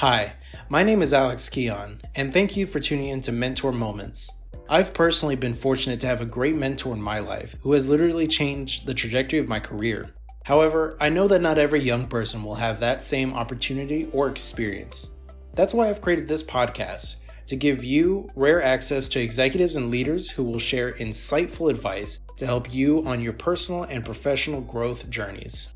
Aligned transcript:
Hi, 0.00 0.34
my 0.68 0.82
name 0.82 1.00
is 1.00 1.14
Alex 1.14 1.48
Keon, 1.48 2.02
and 2.14 2.30
thank 2.30 2.54
you 2.54 2.66
for 2.66 2.80
tuning 2.80 3.08
in 3.08 3.22
to 3.22 3.32
Mentor 3.32 3.72
Moments. 3.72 4.30
I've 4.68 4.92
personally 4.92 5.36
been 5.36 5.54
fortunate 5.54 6.00
to 6.00 6.06
have 6.06 6.20
a 6.20 6.26
great 6.26 6.54
mentor 6.54 6.92
in 6.92 7.00
my 7.00 7.20
life 7.20 7.56
who 7.62 7.72
has 7.72 7.88
literally 7.88 8.26
changed 8.26 8.84
the 8.84 8.92
trajectory 8.92 9.38
of 9.38 9.48
my 9.48 9.58
career. 9.58 10.10
However, 10.44 10.98
I 11.00 11.08
know 11.08 11.26
that 11.28 11.40
not 11.40 11.56
every 11.56 11.80
young 11.80 12.08
person 12.08 12.44
will 12.44 12.56
have 12.56 12.78
that 12.80 13.04
same 13.04 13.32
opportunity 13.32 14.06
or 14.12 14.28
experience. 14.28 15.14
That's 15.54 15.72
why 15.72 15.88
I've 15.88 16.02
created 16.02 16.28
this 16.28 16.42
podcast 16.42 17.16
to 17.46 17.56
give 17.56 17.82
you 17.82 18.28
rare 18.34 18.62
access 18.62 19.08
to 19.08 19.20
executives 19.22 19.76
and 19.76 19.90
leaders 19.90 20.30
who 20.30 20.44
will 20.44 20.58
share 20.58 20.92
insightful 20.92 21.70
advice 21.70 22.20
to 22.36 22.44
help 22.44 22.70
you 22.70 23.02
on 23.06 23.22
your 23.22 23.32
personal 23.32 23.84
and 23.84 24.04
professional 24.04 24.60
growth 24.60 25.08
journeys. 25.08 25.68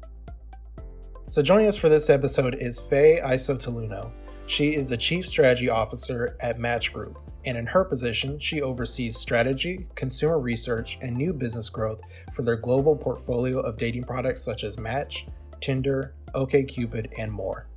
So, 1.30 1.42
joining 1.42 1.68
us 1.68 1.76
for 1.76 1.88
this 1.88 2.10
episode 2.10 2.56
is 2.56 2.80
Faye 2.80 3.20
Isotoluno. 3.22 4.10
She 4.48 4.74
is 4.74 4.88
the 4.88 4.96
Chief 4.96 5.24
Strategy 5.24 5.68
Officer 5.68 6.36
at 6.40 6.58
Match 6.58 6.92
Group, 6.92 7.20
and 7.44 7.56
in 7.56 7.66
her 7.66 7.84
position, 7.84 8.36
she 8.40 8.62
oversees 8.62 9.16
strategy, 9.16 9.86
consumer 9.94 10.40
research, 10.40 10.98
and 11.00 11.16
new 11.16 11.32
business 11.32 11.70
growth 11.70 12.00
for 12.32 12.42
their 12.42 12.56
global 12.56 12.96
portfolio 12.96 13.60
of 13.60 13.76
dating 13.76 14.02
products 14.02 14.42
such 14.42 14.64
as 14.64 14.76
Match, 14.76 15.28
Tinder, 15.60 16.14
OkCupid, 16.34 17.12
and 17.16 17.30
more. 17.30 17.68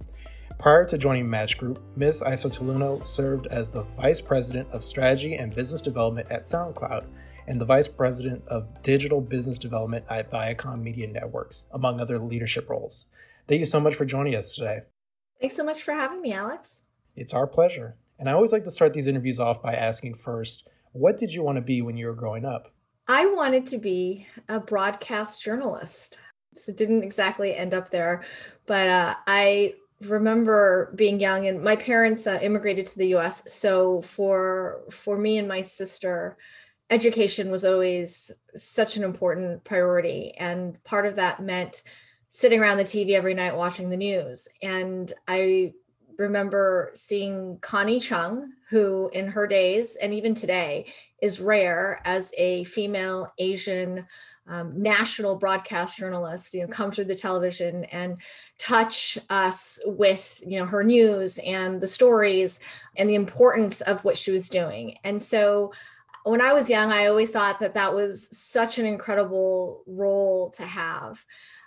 Prior 0.58 0.84
to 0.86 0.98
joining 0.98 1.30
Match 1.30 1.60
Group, 1.60 1.80
Ms. 1.96 2.24
Isotoluno 2.26 3.06
served 3.06 3.46
as 3.52 3.70
the 3.70 3.84
Vice 3.84 4.20
President 4.20 4.68
of 4.72 4.84
Strategy 4.84 5.36
and 5.36 5.54
Business 5.54 5.82
Development 5.82 6.26
at 6.32 6.46
SoundCloud 6.46 7.06
and 7.46 7.62
the 7.62 7.66
Vice 7.66 7.88
President 7.88 8.44
of 8.48 8.82
Digital 8.82 9.22
Business 9.22 9.60
Development 9.60 10.04
at 10.10 10.32
Viacom 10.32 10.82
Media 10.82 11.06
Networks, 11.06 11.68
among 11.72 12.00
other 12.00 12.18
leadership 12.18 12.68
roles. 12.68 13.10
Thank 13.48 13.60
you 13.60 13.66
so 13.66 13.80
much 13.80 13.96
for 13.96 14.06
joining 14.06 14.36
us 14.36 14.56
today. 14.56 14.82
Thanks 15.42 15.56
so 15.56 15.66
much 15.66 15.82
for 15.82 15.94
having 15.94 16.22
me, 16.22 16.34
Alex. 16.34 16.84
It's 17.16 17.34
our 17.34 17.48
pleasure. 17.48 17.98
And 18.18 18.30
I 18.30 18.34
always 18.34 18.54
like 18.54 18.64
to 18.64 18.72
start 18.72 18.94
these 18.94 19.08
interviews 19.08 19.40
off 19.40 19.62
by 19.62 19.74
asking 19.74 20.14
first, 20.14 20.68
what 20.94 21.18
did 21.18 21.34
you 21.34 21.44
want 21.44 21.58
to 21.58 21.62
be 21.62 21.82
when 21.82 21.98
you 21.98 22.08
were 22.08 22.14
growing 22.14 22.46
up? 22.46 22.74
I 23.08 23.26
wanted 23.26 23.66
to 23.68 23.78
be 23.78 24.28
a 24.48 24.60
broadcast 24.60 25.44
journalist. 25.44 26.18
So 26.56 26.72
didn't 26.72 27.04
exactly 27.04 27.54
end 27.54 27.74
up 27.74 27.90
there, 27.90 28.24
but 28.68 28.88
uh, 28.88 29.16
I 29.26 29.74
remember 30.02 30.94
being 30.96 31.20
young 31.20 31.48
and 31.48 31.64
my 31.64 31.76
parents 31.76 32.28
uh, 32.28 32.40
immigrated 32.42 32.86
to 32.88 32.98
the 32.98 33.16
US. 33.16 33.52
So 33.52 34.02
for 34.02 34.84
for 34.92 35.18
me 35.18 35.40
and 35.40 35.48
my 35.48 35.62
sister, 35.62 36.38
education 36.92 37.50
was 37.50 37.66
always 37.66 38.32
such 38.54 38.98
an 38.98 39.04
important 39.04 39.64
priority 39.64 40.34
and 40.38 40.82
part 40.84 41.08
of 41.08 41.16
that 41.16 41.42
meant 41.42 41.82
sitting 42.36 42.60
around 42.60 42.78
the 42.78 42.84
TV 42.84 43.12
every 43.12 43.36
night 43.36 43.56
watching 43.56 43.92
the 43.92 43.96
news. 43.96 44.48
And 44.64 45.14
I 45.28 45.72
remember 46.18 46.90
seeing 46.96 47.60
Connie 47.62 48.00
Chung, 48.00 48.54
who 48.72 49.12
in 49.14 49.28
her 49.28 49.46
days 49.46 49.96
and 50.02 50.16
even 50.16 50.34
today 50.34 50.92
is 51.22 51.40
rare 51.40 52.02
as 52.06 52.34
a 52.36 52.64
female 52.64 53.32
Asian 53.38 54.08
um, 54.48 54.82
national 54.82 55.36
broadcast 55.36 56.00
journalist, 56.00 56.56
you 56.56 56.62
know, 56.62 56.68
come 56.68 56.92
through 56.92 57.06
the 57.06 57.14
television 57.14 57.84
and 57.86 58.18
touch 58.58 59.20
us 59.30 59.80
with, 59.86 60.42
you 60.44 60.58
know, 60.58 60.66
her 60.66 60.84
news 60.84 61.38
and 61.46 61.80
the 61.80 61.88
stories 61.88 62.60
and 62.98 63.08
the 63.08 63.16
importance 63.16 63.82
of 63.82 64.04
what 64.04 64.18
she 64.18 64.32
was 64.32 64.50
doing. 64.50 64.98
And 65.04 65.22
so 65.22 65.72
when 66.24 66.42
I 66.42 66.54
was 66.54 66.68
young, 66.68 66.92
I 66.92 67.06
always 67.06 67.30
thought 67.30 67.60
that 67.60 67.76
that 67.76 67.94
was 67.94 68.28
such 68.36 68.80
an 68.80 68.88
incredible 68.88 69.84
role 69.86 70.50
to 70.58 70.64
have. 70.64 71.24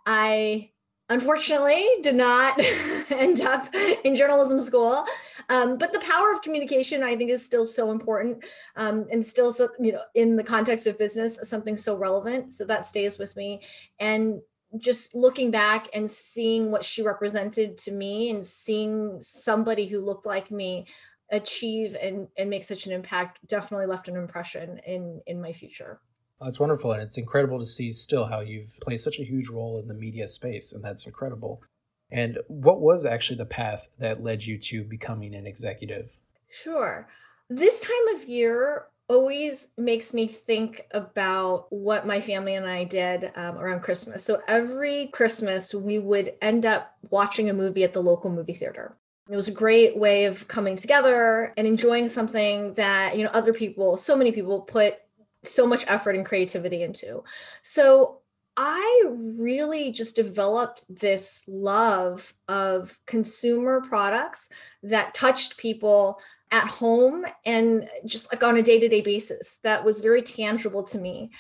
I 0.06 0.70
unfortunately 1.08 1.86
did 2.02 2.14
not 2.16 2.58
end 3.10 3.40
up 3.40 3.72
in 4.04 4.16
journalism 4.16 4.60
school. 4.60 5.04
Um, 5.48 5.78
but 5.78 5.92
the 5.92 6.00
power 6.00 6.32
of 6.32 6.42
communication 6.42 7.04
i 7.04 7.14
think 7.16 7.30
is 7.30 7.44
still 7.44 7.64
so 7.64 7.92
important 7.92 8.44
um, 8.74 9.06
and 9.12 9.24
still 9.24 9.53
so, 9.53 9.69
you 9.78 9.92
know 9.92 10.03
in 10.14 10.34
the 10.34 10.42
context 10.42 10.88
of 10.88 10.98
business 10.98 11.38
something 11.44 11.76
so 11.76 11.97
relevant. 11.97 12.53
So 12.53 12.64
that 12.64 12.86
stays 12.86 13.19
with 13.19 13.36
me. 13.36 13.62
And 14.00 14.41
just 14.78 15.14
looking 15.14 15.50
back 15.50 15.88
and 15.94 16.10
seeing 16.10 16.70
what 16.70 16.84
she 16.84 17.02
represented 17.02 17.78
to 17.78 17.92
me 17.92 18.31
and 18.31 18.44
seeing 18.44 19.19
somebody 19.22 19.86
who 19.86 20.00
looked 20.00 20.26
like 20.26 20.50
me 20.50 20.86
achieve 21.31 21.97
and, 22.00 22.28
and 22.36 22.50
make 22.50 22.64
such 22.64 22.86
an 22.86 22.92
impact 22.92 23.38
definitely 23.47 23.86
left 23.86 24.08
an 24.08 24.16
impression 24.16 24.78
in 24.86 25.20
in 25.26 25.41
my 25.41 25.52
future 25.52 26.00
that's 26.41 26.60
wonderful. 26.60 26.92
And 26.92 27.02
it's 27.02 27.19
incredible 27.19 27.58
to 27.58 27.66
see 27.66 27.92
still 27.92 28.26
how 28.26 28.41
you've 28.41 28.78
played 28.80 28.98
such 28.98 29.19
a 29.19 29.24
huge 29.24 29.48
role 29.48 29.78
in 29.78 29.88
the 29.88 29.94
media 29.94 30.28
space. 30.28 30.72
And 30.72 30.84
that's 30.84 31.06
incredible. 31.06 31.62
And 32.10 32.38
what 32.48 32.80
was 32.80 33.04
actually 33.04 33.38
the 33.38 33.47
path 33.47 33.88
that 33.98 34.22
led 34.22 34.44
you 34.44 34.58
to 34.58 34.84
becoming 34.84 35.34
an 35.34 35.46
executive? 35.46 36.16
Sure. 36.50 37.08
This 37.48 37.80
time 37.80 38.16
of 38.16 38.28
year 38.28 38.86
always 39.08 39.69
makes 39.76 40.12
me 40.12 40.26
think 40.26 40.82
about 40.91 41.66
what 41.70 42.06
my 42.06 42.20
family 42.20 42.54
and 42.54 42.66
I 42.66 42.84
did 42.84 43.30
um, 43.36 43.56
around 43.56 43.82
Christmas. 43.82 44.25
So 44.25 44.42
every 44.48 45.08
Christmas, 45.08 45.72
we 45.75 45.98
would 45.98 46.34
end 46.42 46.66
up 46.66 46.96
watching 47.10 47.48
a 47.48 47.54
movie 47.54 47.84
at 47.84 47.92
the 47.92 48.02
local 48.02 48.30
movie 48.30 48.54
theater. 48.54 48.96
It 49.28 49.36
was 49.36 49.48
a 49.48 49.52
great 49.52 49.96
way 49.96 50.25
of 50.26 50.46
coming 50.48 50.76
together 50.76 51.52
and 51.56 51.66
enjoying 51.66 52.08
something 52.08 52.75
that, 52.75 53.16
you 53.16 53.25
know, 53.25 53.30
other 53.32 53.52
people, 53.52 53.96
so 53.96 54.16
many 54.16 54.32
people 54.32 54.60
put 54.60 54.98
so 55.46 55.66
much 55.66 55.84
effort 55.88 56.16
and 56.16 56.26
creativity 56.26 56.82
into. 56.82 57.22
So 57.62 58.20
I 58.56 59.04
really 59.08 59.92
just 59.92 60.16
developed 60.16 60.84
this 60.88 61.44
love 61.46 62.32
of 62.48 62.98
consumer 63.06 63.82
products 63.82 64.48
that 64.82 65.14
touched 65.14 65.58
people 65.58 66.18
at 66.50 66.66
home 66.66 67.26
and 67.44 67.88
just 68.06 68.32
like 68.32 68.42
on 68.42 68.56
a 68.56 68.62
day 68.62 68.80
to 68.80 68.88
day 68.88 69.02
basis. 69.02 69.58
That 69.62 69.84
was 69.84 70.00
very 70.00 70.22
tangible 70.22 70.82
to 70.84 70.98
me. 70.98 71.30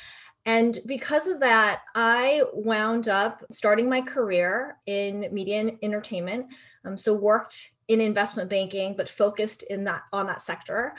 And 0.44 0.78
because 0.86 1.26
of 1.26 1.40
that, 1.40 1.82
I 1.94 2.44
wound 2.52 3.08
up 3.08 3.42
starting 3.50 3.88
my 3.88 4.00
career 4.00 4.76
in 4.86 5.28
media 5.32 5.60
and 5.60 5.78
entertainment. 5.82 6.46
Um, 6.84 6.96
so 6.96 7.14
worked 7.14 7.72
in 7.88 8.00
investment 8.00 8.48
banking, 8.48 8.94
but 8.96 9.08
focused 9.08 9.64
in 9.64 9.84
that 9.84 10.02
on 10.12 10.26
that 10.26 10.42
sector. 10.42 10.94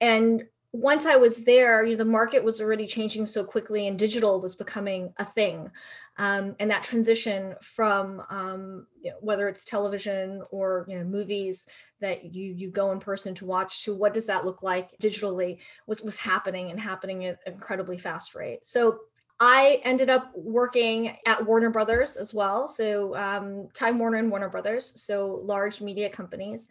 And 0.00 0.44
once 0.72 1.04
I 1.04 1.16
was 1.16 1.42
there, 1.42 1.84
you 1.84 1.92
know, 1.92 1.98
the 1.98 2.04
market 2.04 2.44
was 2.44 2.60
already 2.60 2.86
changing 2.86 3.26
so 3.26 3.42
quickly, 3.42 3.88
and 3.88 3.98
digital 3.98 4.40
was 4.40 4.54
becoming 4.54 5.12
a 5.18 5.24
thing. 5.24 5.68
Um, 6.16 6.54
and 6.60 6.70
that 6.70 6.84
transition 6.84 7.56
from 7.60 8.22
um, 8.30 8.86
you 9.00 9.10
know, 9.10 9.16
whether 9.20 9.48
it's 9.48 9.64
television 9.64 10.42
or 10.50 10.84
you 10.88 10.98
know, 10.98 11.04
movies 11.04 11.66
that 12.00 12.34
you 12.34 12.54
you 12.56 12.70
go 12.70 12.92
in 12.92 13.00
person 13.00 13.34
to 13.36 13.46
watch 13.46 13.84
to 13.84 13.94
what 13.94 14.14
does 14.14 14.26
that 14.26 14.44
look 14.44 14.62
like 14.62 14.90
digitally 15.02 15.58
was 15.86 16.02
was 16.02 16.18
happening 16.18 16.70
and 16.70 16.78
happening 16.78 17.24
at 17.24 17.38
an 17.46 17.54
incredibly 17.54 17.98
fast 17.98 18.36
rate. 18.36 18.60
So 18.62 19.00
I 19.42 19.80
ended 19.84 20.10
up 20.10 20.30
working 20.34 21.16
at 21.26 21.46
Warner 21.46 21.70
Brothers 21.70 22.16
as 22.16 22.34
well. 22.34 22.68
So 22.68 23.16
um, 23.16 23.68
Time 23.72 23.98
Warner 23.98 24.18
and 24.18 24.30
Warner 24.30 24.50
Brothers, 24.50 24.92
so 25.02 25.40
large 25.42 25.80
media 25.80 26.10
companies 26.10 26.68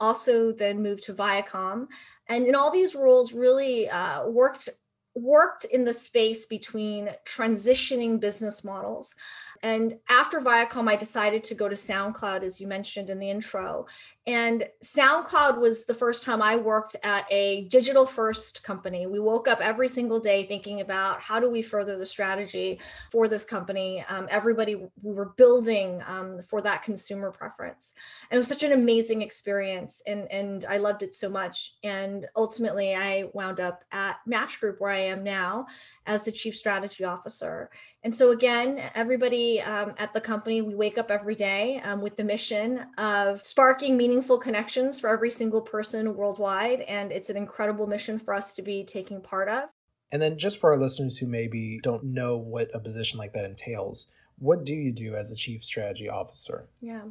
also 0.00 0.52
then 0.52 0.82
moved 0.82 1.04
to 1.04 1.14
Viacom. 1.14 1.86
And 2.28 2.46
in 2.46 2.54
all 2.54 2.70
these 2.70 2.94
roles, 2.94 3.32
really 3.32 3.88
uh, 3.88 4.26
worked 4.26 4.68
worked 5.16 5.64
in 5.64 5.84
the 5.84 5.92
space 5.92 6.46
between 6.46 7.10
transitioning 7.24 8.20
business 8.20 8.62
models 8.62 9.14
and 9.62 9.98
after 10.08 10.40
Viacom, 10.40 10.88
I 10.88 10.96
decided 10.96 11.44
to 11.44 11.54
go 11.54 11.68
to 11.68 11.74
SoundCloud, 11.74 12.42
as 12.42 12.60
you 12.60 12.66
mentioned 12.66 13.10
in 13.10 13.18
the 13.18 13.28
intro. 13.28 13.86
And 14.26 14.68
SoundCloud 14.84 15.58
was 15.58 15.86
the 15.86 15.94
first 15.94 16.24
time 16.24 16.42
I 16.42 16.54
worked 16.54 16.94
at 17.02 17.26
a 17.30 17.64
digital 17.64 18.04
first 18.04 18.62
company. 18.62 19.06
We 19.06 19.18
woke 19.18 19.48
up 19.48 19.60
every 19.60 19.88
single 19.88 20.20
day 20.20 20.44
thinking 20.44 20.82
about 20.82 21.20
how 21.20 21.40
do 21.40 21.50
we 21.50 21.62
further 21.62 21.96
the 21.96 22.06
strategy 22.06 22.80
for 23.10 23.28
this 23.28 23.44
company. 23.44 24.04
Um, 24.08 24.28
everybody, 24.30 24.76
we 25.02 25.14
were 25.14 25.32
building 25.36 26.02
um, 26.06 26.42
for 26.42 26.60
that 26.62 26.82
consumer 26.82 27.30
preference. 27.30 27.94
And 28.30 28.36
it 28.36 28.38
was 28.38 28.48
such 28.48 28.62
an 28.62 28.72
amazing 28.72 29.22
experience. 29.22 30.02
And, 30.06 30.30
and 30.30 30.64
I 30.66 30.76
loved 30.76 31.02
it 31.02 31.14
so 31.14 31.28
much. 31.30 31.74
And 31.82 32.26
ultimately, 32.36 32.94
I 32.94 33.24
wound 33.32 33.58
up 33.58 33.84
at 33.90 34.18
Match 34.26 34.60
Group, 34.60 34.80
where 34.80 34.92
I 34.92 35.00
am 35.00 35.24
now 35.24 35.66
as 36.06 36.24
the 36.24 36.32
chief 36.32 36.56
strategy 36.56 37.04
officer. 37.04 37.70
And 38.04 38.14
so, 38.14 38.32
again, 38.32 38.90
everybody 38.94 39.49
um, 39.58 39.94
at 39.98 40.12
the 40.12 40.20
company, 40.20 40.62
we 40.62 40.74
wake 40.74 40.98
up 40.98 41.10
every 41.10 41.34
day 41.34 41.80
um, 41.82 42.00
with 42.00 42.16
the 42.16 42.22
mission 42.22 42.86
of 42.98 43.44
sparking 43.44 43.96
meaningful 43.96 44.38
connections 44.38 45.00
for 45.00 45.08
every 45.08 45.30
single 45.30 45.60
person 45.60 46.14
worldwide. 46.14 46.82
And 46.82 47.10
it's 47.10 47.30
an 47.30 47.36
incredible 47.36 47.86
mission 47.86 48.18
for 48.18 48.32
us 48.32 48.54
to 48.54 48.62
be 48.62 48.84
taking 48.84 49.20
part 49.20 49.48
of. 49.48 49.64
And 50.12 50.20
then, 50.20 50.38
just 50.38 50.60
for 50.60 50.72
our 50.72 50.78
listeners 50.78 51.18
who 51.18 51.26
maybe 51.26 51.80
don't 51.82 52.04
know 52.04 52.36
what 52.36 52.68
a 52.74 52.80
position 52.80 53.18
like 53.18 53.32
that 53.32 53.44
entails, 53.44 54.08
what 54.38 54.64
do 54.64 54.74
you 54.74 54.92
do 54.92 55.14
as 55.14 55.30
a 55.30 55.36
chief 55.36 55.64
strategy 55.64 56.08
officer? 56.08 56.68
Yeah. 56.80 57.02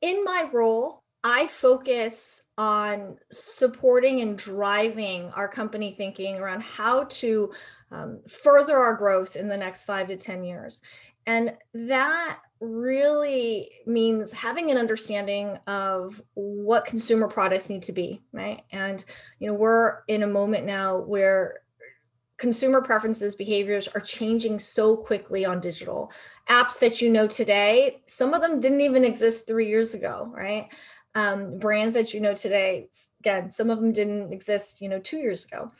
In 0.00 0.24
my 0.24 0.48
role, 0.52 1.04
I 1.24 1.46
focus 1.46 2.42
on 2.58 3.16
supporting 3.32 4.20
and 4.20 4.36
driving 4.36 5.30
our 5.34 5.48
company 5.48 5.94
thinking 5.96 6.36
around 6.36 6.62
how 6.62 7.04
to 7.04 7.50
um, 7.90 8.20
further 8.28 8.76
our 8.76 8.94
growth 8.94 9.34
in 9.34 9.48
the 9.48 9.56
next 9.56 9.84
five 9.84 10.08
to 10.08 10.16
10 10.16 10.44
years. 10.44 10.82
And 11.26 11.54
that 11.72 12.40
really 12.60 13.70
means 13.86 14.32
having 14.32 14.70
an 14.70 14.78
understanding 14.78 15.58
of 15.66 16.20
what 16.34 16.84
consumer 16.84 17.28
products 17.28 17.68
need 17.68 17.82
to 17.82 17.92
be, 17.92 18.22
right? 18.32 18.62
And 18.72 19.04
you 19.38 19.48
know, 19.48 19.54
we're 19.54 20.02
in 20.08 20.22
a 20.22 20.28
moment 20.28 20.66
now 20.66 20.98
where 20.98 21.60
consumer 22.36 22.80
preferences 22.80 23.36
behaviors 23.36 23.88
are 23.88 24.00
changing 24.00 24.58
so 24.58 24.96
quickly 24.96 25.44
on 25.44 25.60
digital. 25.60 26.10
Apps 26.48 26.80
that 26.80 27.00
you 27.00 27.10
know 27.10 27.26
today 27.26 28.02
some 28.06 28.34
of 28.34 28.42
them 28.42 28.60
didn't 28.60 28.80
even 28.80 29.04
exist 29.04 29.46
three 29.46 29.68
years 29.68 29.94
ago 29.94 30.32
right? 30.34 30.68
Um, 31.16 31.58
brands 31.58 31.94
that 31.94 32.12
you 32.12 32.20
know 32.20 32.34
today 32.34 32.88
again 33.20 33.50
some 33.50 33.70
of 33.70 33.80
them 33.80 33.92
didn't 33.92 34.32
exist 34.32 34.80
you 34.80 34.88
know 34.88 34.98
two 34.98 35.18
years 35.18 35.44
ago. 35.44 35.70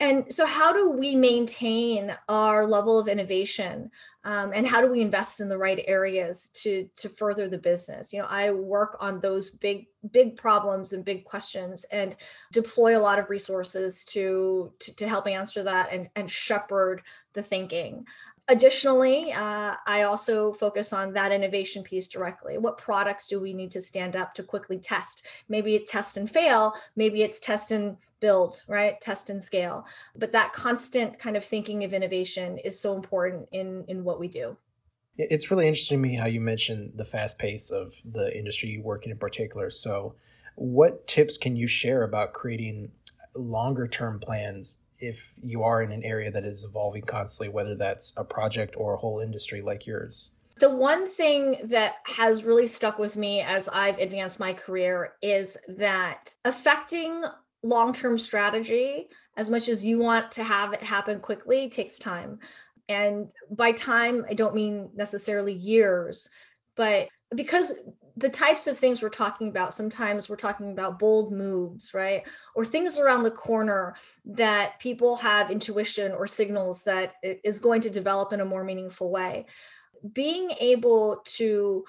And 0.00 0.34
so 0.34 0.46
how 0.46 0.72
do 0.72 0.90
we 0.90 1.14
maintain 1.14 2.16
our 2.28 2.66
level 2.66 2.98
of 2.98 3.06
innovation 3.06 3.92
um, 4.24 4.52
and 4.54 4.66
how 4.66 4.80
do 4.80 4.90
we 4.90 5.00
invest 5.00 5.40
in 5.40 5.48
the 5.48 5.58
right 5.58 5.84
areas 5.86 6.48
to 6.54 6.88
to 6.96 7.08
further 7.08 7.48
the 7.48 7.58
business 7.58 8.12
you 8.12 8.20
know 8.20 8.28
i 8.28 8.50
work 8.50 8.96
on 9.00 9.20
those 9.20 9.50
big 9.50 9.86
big 10.10 10.36
problems 10.36 10.92
and 10.92 11.04
big 11.04 11.24
questions 11.24 11.84
and 11.92 12.16
deploy 12.52 12.98
a 12.98 13.00
lot 13.00 13.18
of 13.18 13.30
resources 13.30 14.04
to 14.04 14.72
to, 14.78 14.94
to 14.96 15.08
help 15.08 15.26
answer 15.26 15.62
that 15.62 15.92
and 15.92 16.08
and 16.16 16.30
shepherd 16.30 17.02
the 17.34 17.42
thinking 17.42 18.04
Additionally, 18.48 19.32
uh, 19.32 19.76
I 19.86 20.02
also 20.02 20.52
focus 20.52 20.92
on 20.92 21.12
that 21.12 21.30
innovation 21.30 21.84
piece 21.84 22.08
directly. 22.08 22.58
What 22.58 22.76
products 22.76 23.28
do 23.28 23.40
we 23.40 23.54
need 23.54 23.70
to 23.70 23.80
stand 23.80 24.16
up 24.16 24.34
to 24.34 24.42
quickly 24.42 24.78
test? 24.78 25.24
Maybe 25.48 25.76
it's 25.76 25.90
test 25.90 26.16
and 26.16 26.28
fail, 26.28 26.74
maybe 26.96 27.22
it's 27.22 27.38
test 27.38 27.70
and 27.70 27.96
build, 28.22 28.62
right? 28.66 28.98
Test 29.02 29.28
and 29.28 29.42
scale. 29.42 29.84
But 30.16 30.32
that 30.32 30.54
constant 30.54 31.18
kind 31.18 31.36
of 31.36 31.44
thinking 31.44 31.84
of 31.84 31.92
innovation 31.92 32.56
is 32.56 32.80
so 32.80 32.94
important 32.94 33.48
in, 33.52 33.84
in 33.88 34.04
what 34.04 34.18
we 34.18 34.28
do. 34.28 34.56
It's 35.18 35.50
really 35.50 35.68
interesting 35.68 35.98
to 35.98 36.08
me 36.08 36.14
how 36.14 36.26
you 36.26 36.40
mentioned 36.40 36.92
the 36.94 37.04
fast 37.04 37.38
pace 37.38 37.70
of 37.70 38.00
the 38.02 38.34
industry 38.34 38.70
you 38.70 38.82
work 38.82 39.04
in 39.04 39.12
in 39.12 39.18
particular. 39.18 39.68
So, 39.68 40.14
what 40.54 41.06
tips 41.06 41.36
can 41.36 41.56
you 41.56 41.66
share 41.66 42.02
about 42.02 42.32
creating 42.32 42.92
longer 43.34 43.86
term 43.86 44.20
plans 44.20 44.78
if 44.98 45.34
you 45.42 45.62
are 45.62 45.82
in 45.82 45.92
an 45.92 46.02
area 46.02 46.30
that 46.30 46.44
is 46.44 46.64
evolving 46.64 47.02
constantly, 47.02 47.52
whether 47.52 47.74
that's 47.74 48.14
a 48.16 48.24
project 48.24 48.74
or 48.78 48.94
a 48.94 48.98
whole 48.98 49.18
industry 49.18 49.60
like 49.60 49.86
yours? 49.86 50.30
The 50.58 50.70
one 50.70 51.10
thing 51.10 51.56
that 51.64 51.96
has 52.04 52.44
really 52.44 52.66
stuck 52.66 52.98
with 52.98 53.16
me 53.16 53.40
as 53.40 53.68
I've 53.68 53.98
advanced 53.98 54.38
my 54.38 54.52
career 54.52 55.14
is 55.20 55.56
that 55.68 56.34
affecting 56.44 57.24
long 57.62 57.92
term 57.92 58.18
strategy, 58.18 59.08
as 59.36 59.50
much 59.50 59.68
as 59.68 59.84
you 59.84 59.98
want 59.98 60.30
to 60.32 60.44
have 60.44 60.72
it 60.72 60.82
happen 60.82 61.20
quickly, 61.20 61.68
takes 61.68 61.98
time. 61.98 62.38
And 62.88 63.30
by 63.50 63.72
time, 63.72 64.26
I 64.28 64.34
don't 64.34 64.54
mean 64.54 64.90
necessarily 64.94 65.52
years, 65.52 66.28
but 66.76 67.08
because 67.34 67.72
the 68.16 68.28
types 68.28 68.66
of 68.66 68.78
things 68.78 69.00
we're 69.00 69.08
talking 69.08 69.48
about 69.48 69.72
sometimes 69.72 70.28
we're 70.28 70.36
talking 70.36 70.72
about 70.72 70.98
bold 70.98 71.32
moves 71.32 71.94
right 71.94 72.22
or 72.54 72.64
things 72.64 72.98
around 72.98 73.22
the 73.22 73.30
corner 73.30 73.96
that 74.24 74.78
people 74.78 75.16
have 75.16 75.50
intuition 75.50 76.12
or 76.12 76.26
signals 76.26 76.84
that 76.84 77.14
is 77.22 77.58
going 77.58 77.80
to 77.80 77.90
develop 77.90 78.32
in 78.32 78.40
a 78.40 78.44
more 78.44 78.64
meaningful 78.64 79.10
way 79.10 79.46
being 80.12 80.50
able 80.60 81.22
to 81.24 81.84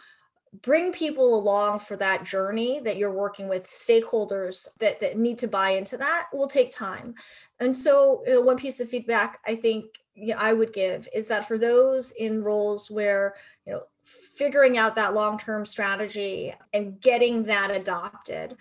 bring 0.62 0.92
people 0.92 1.38
along 1.38 1.80
for 1.80 1.96
that 1.98 2.24
journey 2.24 2.80
that 2.84 2.98
you're 2.98 3.12
working 3.12 3.48
with 3.48 3.68
stakeholders 3.68 4.68
that, 4.80 5.00
that 5.00 5.18
need 5.18 5.40
to 5.40 5.48
buy 5.48 5.72
into 5.72 5.98
that 5.98 6.28
will 6.32 6.48
take 6.48 6.72
time. 6.72 7.16
And 7.60 7.76
so 7.76 8.24
you 8.28 8.34
know, 8.34 8.42
one 8.42 8.58
piece 8.58 8.80
of 8.80 8.90
feedback 8.90 9.40
i 9.46 9.56
think 9.56 9.86
you 10.16 10.34
know, 10.34 10.40
i 10.40 10.54
would 10.54 10.74
give 10.74 11.08
is 11.14 11.28
that 11.28 11.48
for 11.48 11.58
those 11.58 12.12
in 12.12 12.44
roles 12.44 12.92
where 12.92 13.36
you 13.66 13.74
know 13.74 13.84
figuring 14.04 14.78
out 14.78 14.96
that 14.96 15.14
long-term 15.14 15.66
strategy 15.66 16.54
and 16.74 17.00
getting 17.00 17.44
that 17.44 17.72
adopted 17.72 18.58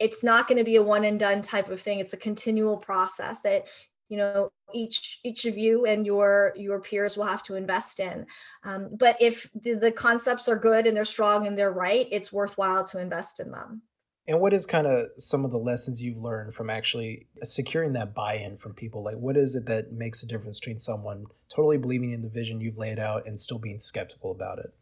it's 0.00 0.24
not 0.24 0.48
going 0.48 0.58
to 0.58 0.64
be 0.64 0.76
a 0.76 0.82
one 0.82 1.04
and 1.04 1.20
done 1.20 1.42
type 1.42 1.68
of 1.68 1.80
thing. 1.80 2.00
It's 2.00 2.14
a 2.14 2.16
continual 2.16 2.78
process 2.78 3.42
that 3.42 3.66
you 4.10 4.16
know 4.16 4.50
each 4.74 5.20
each 5.24 5.46
of 5.46 5.56
you 5.56 5.86
and 5.86 6.04
your 6.04 6.52
your 6.56 6.80
peers 6.80 7.16
will 7.16 7.24
have 7.24 7.42
to 7.44 7.54
invest 7.54 8.00
in. 8.00 8.26
Um, 8.64 8.90
but 8.92 9.16
if 9.20 9.48
the, 9.54 9.74
the 9.74 9.92
concepts 9.92 10.48
are 10.48 10.56
good 10.56 10.86
and 10.86 10.96
they're 10.96 11.04
strong 11.04 11.46
and 11.46 11.56
they're 11.56 11.72
right 11.72 12.06
it's 12.10 12.32
worthwhile 12.32 12.84
to 12.84 13.00
invest 13.00 13.40
in 13.40 13.50
them. 13.52 13.82
And 14.26 14.40
what 14.40 14.52
is 14.52 14.66
kind 14.66 14.86
of 14.86 15.08
some 15.16 15.44
of 15.44 15.50
the 15.50 15.58
lessons 15.58 16.02
you've 16.02 16.22
learned 16.22 16.54
from 16.54 16.70
actually 16.70 17.26
securing 17.42 17.94
that 17.94 18.14
buy-in 18.14 18.58
from 18.58 18.74
people? 18.74 19.02
Like 19.02 19.16
what 19.16 19.36
is 19.36 19.54
it 19.54 19.66
that 19.66 19.92
makes 19.92 20.22
a 20.22 20.28
difference 20.28 20.60
between 20.60 20.78
someone 20.78 21.26
totally 21.48 21.78
believing 21.78 22.12
in 22.12 22.22
the 22.22 22.28
vision 22.28 22.60
you've 22.60 22.78
laid 22.78 22.98
out 22.98 23.26
and 23.26 23.40
still 23.40 23.58
being 23.58 23.78
skeptical 23.78 24.30
about 24.30 24.58
it? 24.58 24.72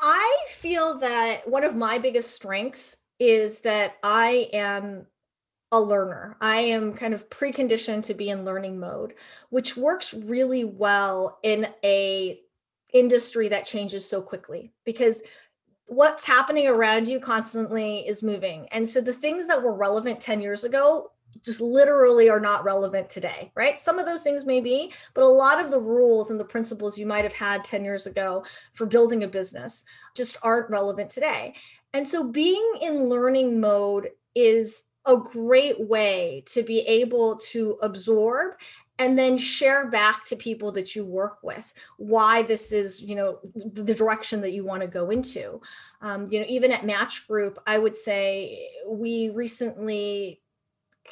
I 0.00 0.36
feel 0.48 0.98
that 0.98 1.48
one 1.48 1.64
of 1.64 1.76
my 1.76 1.98
biggest 1.98 2.34
strengths 2.34 2.96
is 3.18 3.60
that 3.60 3.94
I 4.02 4.50
am 4.52 5.06
a 5.72 5.80
learner. 5.80 6.36
I 6.40 6.60
am 6.60 6.92
kind 6.92 7.14
of 7.14 7.28
preconditioned 7.30 8.04
to 8.04 8.14
be 8.14 8.28
in 8.28 8.44
learning 8.44 8.78
mode, 8.78 9.14
which 9.48 9.76
works 9.76 10.12
really 10.12 10.64
well 10.64 11.38
in 11.42 11.66
a 11.82 12.38
industry 12.92 13.48
that 13.48 13.64
changes 13.64 14.08
so 14.08 14.20
quickly 14.20 14.70
because 14.84 15.22
what's 15.86 16.26
happening 16.26 16.68
around 16.68 17.08
you 17.08 17.18
constantly 17.18 18.06
is 18.06 18.22
moving. 18.22 18.68
And 18.70 18.86
so 18.86 19.00
the 19.00 19.14
things 19.14 19.46
that 19.46 19.62
were 19.62 19.74
relevant 19.74 20.20
10 20.20 20.42
years 20.42 20.64
ago 20.64 21.10
just 21.42 21.62
literally 21.62 22.28
are 22.28 22.38
not 22.38 22.64
relevant 22.64 23.08
today, 23.08 23.50
right? 23.54 23.78
Some 23.78 23.98
of 23.98 24.04
those 24.04 24.22
things 24.22 24.44
may 24.44 24.60
be, 24.60 24.92
but 25.14 25.24
a 25.24 25.28
lot 25.28 25.64
of 25.64 25.70
the 25.70 25.80
rules 25.80 26.30
and 26.30 26.38
the 26.38 26.44
principles 26.44 26.98
you 26.98 27.06
might 27.06 27.24
have 27.24 27.32
had 27.32 27.64
10 27.64 27.84
years 27.84 28.06
ago 28.06 28.44
for 28.74 28.84
building 28.84 29.24
a 29.24 29.28
business 29.28 29.84
just 30.14 30.36
aren't 30.42 30.70
relevant 30.70 31.08
today. 31.08 31.54
And 31.94 32.06
so 32.06 32.24
being 32.24 32.78
in 32.82 33.08
learning 33.08 33.58
mode 33.58 34.10
is 34.34 34.84
a 35.06 35.16
great 35.16 35.80
way 35.80 36.42
to 36.46 36.62
be 36.62 36.80
able 36.80 37.36
to 37.36 37.78
absorb 37.82 38.54
and 38.98 39.18
then 39.18 39.36
share 39.36 39.90
back 39.90 40.24
to 40.26 40.36
people 40.36 40.70
that 40.70 40.94
you 40.94 41.04
work 41.04 41.38
with 41.42 41.72
why 41.96 42.42
this 42.42 42.72
is 42.72 43.02
you 43.02 43.16
know 43.16 43.38
the 43.54 43.94
direction 43.94 44.40
that 44.40 44.52
you 44.52 44.64
want 44.64 44.80
to 44.82 44.86
go 44.86 45.10
into. 45.10 45.60
Um, 46.00 46.28
you 46.30 46.40
know 46.40 46.46
even 46.48 46.72
at 46.72 46.86
match 46.86 47.26
group 47.26 47.58
i 47.66 47.78
would 47.78 47.96
say 47.96 48.68
we 48.86 49.30
recently 49.30 50.40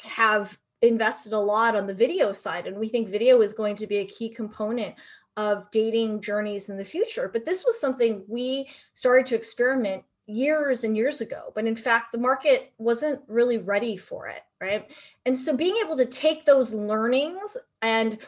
have 0.03 0.57
invested 0.81 1.33
a 1.33 1.39
lot 1.39 1.75
on 1.75 1.85
the 1.85 1.93
video 1.93 2.31
side 2.31 2.65
and 2.65 2.77
we 2.77 2.87
think 2.87 3.09
video 3.09 3.41
is 3.41 3.53
going 3.53 3.75
to 3.75 3.87
be 3.87 3.97
a 3.97 4.05
key 4.05 4.29
component 4.29 4.95
of 5.37 5.69
dating 5.71 6.21
journeys 6.21 6.69
in 6.69 6.77
the 6.77 6.85
future. 6.85 7.29
But 7.31 7.45
this 7.45 7.63
was 7.63 7.79
something 7.79 8.23
we 8.27 8.69
started 8.93 9.25
to 9.27 9.35
experiment 9.35 10.03
years 10.27 10.83
and 10.83 10.95
years 10.95 11.21
ago 11.21 11.51
but 11.55 11.65
in 11.65 11.75
fact 11.75 12.11
the 12.11 12.17
market 12.17 12.73
wasn't 12.77 13.19
really 13.27 13.57
ready 13.57 13.97
for 13.97 14.27
it 14.27 14.43
right? 14.61 14.89
And 15.25 15.37
so 15.37 15.57
being 15.57 15.75
able 15.83 15.97
to 15.97 16.05
take 16.05 16.45
those 16.45 16.73
learnings 16.73 17.57
and 17.81 18.19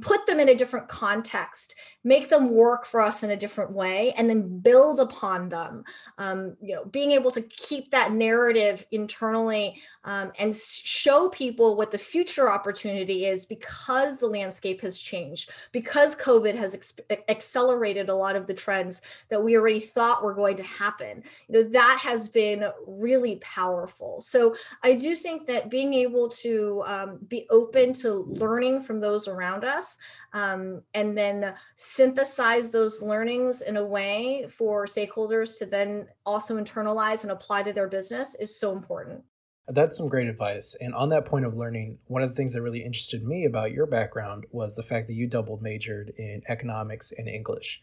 put 0.00 0.24
them 0.26 0.38
in 0.38 0.48
a 0.48 0.54
different 0.54 0.88
context 0.88 1.74
make 2.08 2.28
them 2.28 2.50
work 2.50 2.86
for 2.86 3.00
us 3.00 3.22
in 3.22 3.30
a 3.30 3.36
different 3.36 3.72
way 3.72 4.14
and 4.16 4.30
then 4.30 4.58
build 4.60 4.98
upon 4.98 5.48
them. 5.48 5.84
Um, 6.16 6.56
you 6.60 6.74
know 6.74 6.84
being 6.86 7.12
able 7.12 7.30
to 7.32 7.42
keep 7.42 7.90
that 7.90 8.12
narrative 8.12 8.86
internally 8.90 9.80
um, 10.04 10.32
and 10.38 10.54
show 10.56 11.28
people 11.28 11.76
what 11.76 11.90
the 11.90 11.98
future 11.98 12.50
opportunity 12.50 13.26
is 13.26 13.44
because 13.44 14.16
the 14.16 14.26
landscape 14.26 14.80
has 14.80 14.98
changed 14.98 15.50
because 15.72 16.16
covid 16.16 16.54
has 16.54 16.74
ex- 16.74 17.00
accelerated 17.28 18.08
a 18.08 18.14
lot 18.14 18.36
of 18.36 18.46
the 18.46 18.54
trends 18.54 19.02
that 19.28 19.42
we 19.42 19.56
already 19.56 19.80
thought 19.80 20.22
were 20.24 20.34
going 20.34 20.56
to 20.56 20.62
happen. 20.62 21.22
You 21.48 21.62
know 21.62 21.68
that 21.70 21.98
has 22.00 22.28
been 22.28 22.64
really 22.86 23.36
powerful. 23.36 24.20
So 24.20 24.56
i 24.82 24.94
do 24.94 25.14
think 25.14 25.46
that 25.46 25.68
being 25.68 25.92
able 25.94 26.28
to 26.28 26.82
um, 26.86 27.18
be 27.28 27.46
open 27.50 27.92
to 27.94 28.24
learning 28.28 28.80
from 28.82 29.00
those 29.00 29.28
around 29.28 29.47
us 29.64 29.96
um, 30.32 30.82
and 30.94 31.16
then 31.16 31.54
synthesize 31.76 32.70
those 32.70 33.02
learnings 33.02 33.62
in 33.62 33.76
a 33.76 33.84
way 33.84 34.46
for 34.50 34.86
stakeholders 34.86 35.58
to 35.58 35.66
then 35.66 36.06
also 36.24 36.56
internalize 36.56 37.22
and 37.22 37.32
apply 37.32 37.62
to 37.62 37.72
their 37.72 37.88
business 37.88 38.34
is 38.36 38.58
so 38.58 38.72
important. 38.72 39.22
That's 39.68 39.98
some 39.98 40.08
great 40.08 40.28
advice. 40.28 40.74
And 40.80 40.94
on 40.94 41.10
that 41.10 41.26
point 41.26 41.44
of 41.44 41.54
learning, 41.54 41.98
one 42.06 42.22
of 42.22 42.30
the 42.30 42.34
things 42.34 42.54
that 42.54 42.62
really 42.62 42.82
interested 42.82 43.22
me 43.22 43.44
about 43.44 43.72
your 43.72 43.86
background 43.86 44.46
was 44.50 44.74
the 44.74 44.82
fact 44.82 45.08
that 45.08 45.14
you 45.14 45.26
double 45.26 45.58
majored 45.60 46.12
in 46.16 46.42
economics 46.48 47.12
and 47.16 47.28
English. 47.28 47.82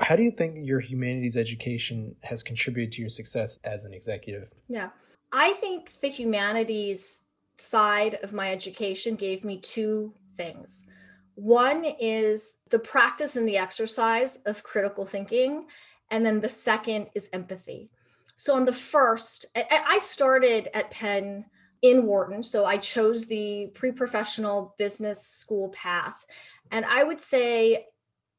How 0.00 0.16
do 0.16 0.22
you 0.22 0.30
think 0.30 0.66
your 0.66 0.80
humanities 0.80 1.36
education 1.36 2.16
has 2.22 2.42
contributed 2.42 2.92
to 2.92 3.02
your 3.02 3.10
success 3.10 3.58
as 3.64 3.84
an 3.84 3.92
executive? 3.92 4.50
Yeah, 4.68 4.90
I 5.32 5.52
think 5.54 6.00
the 6.00 6.08
humanities 6.08 7.22
side 7.58 8.18
of 8.22 8.32
my 8.32 8.50
education 8.50 9.16
gave 9.16 9.44
me 9.44 9.58
two 9.58 10.14
things. 10.38 10.86
One 11.34 11.84
is 11.84 12.56
the 12.70 12.78
practice 12.78 13.36
and 13.36 13.46
the 13.46 13.58
exercise 13.58 14.38
of 14.46 14.62
critical 14.62 15.04
thinking. 15.04 15.66
And 16.10 16.24
then 16.24 16.40
the 16.40 16.48
second 16.48 17.08
is 17.14 17.28
empathy. 17.34 17.90
So, 18.36 18.54
on 18.54 18.64
the 18.64 18.72
first, 18.72 19.46
I 19.54 19.98
started 20.00 20.68
at 20.72 20.90
Penn 20.90 21.44
in 21.82 22.06
Wharton. 22.06 22.42
So, 22.42 22.64
I 22.64 22.78
chose 22.78 23.26
the 23.26 23.70
pre 23.74 23.92
professional 23.92 24.74
business 24.78 25.26
school 25.26 25.68
path. 25.68 26.24
And 26.70 26.84
I 26.84 27.04
would 27.04 27.20
say 27.20 27.86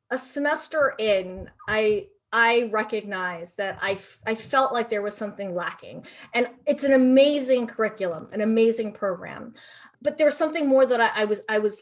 a 0.10 0.18
semester 0.18 0.96
in, 0.98 1.50
I 1.68 2.08
I 2.32 2.70
recognize 2.72 3.56
that 3.56 3.80
I, 3.82 3.98
I 4.26 4.36
felt 4.36 4.74
like 4.74 4.90
there 4.90 5.02
was 5.02 5.16
something 5.16 5.56
lacking. 5.56 6.06
And 6.34 6.48
it's 6.66 6.84
an 6.84 6.94
amazing 6.94 7.68
curriculum, 7.68 8.28
an 8.32 8.42
amazing 8.42 8.94
program. 8.94 9.56
But 10.02 10.18
there's 10.18 10.38
something 10.38 10.68
more 10.68 10.86
that 10.86 11.02
I, 11.02 11.24
I 11.24 11.26
was 11.26 11.42
I 11.50 11.60
was 11.60 11.82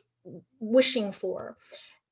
wishing 0.60 1.12
for. 1.12 1.58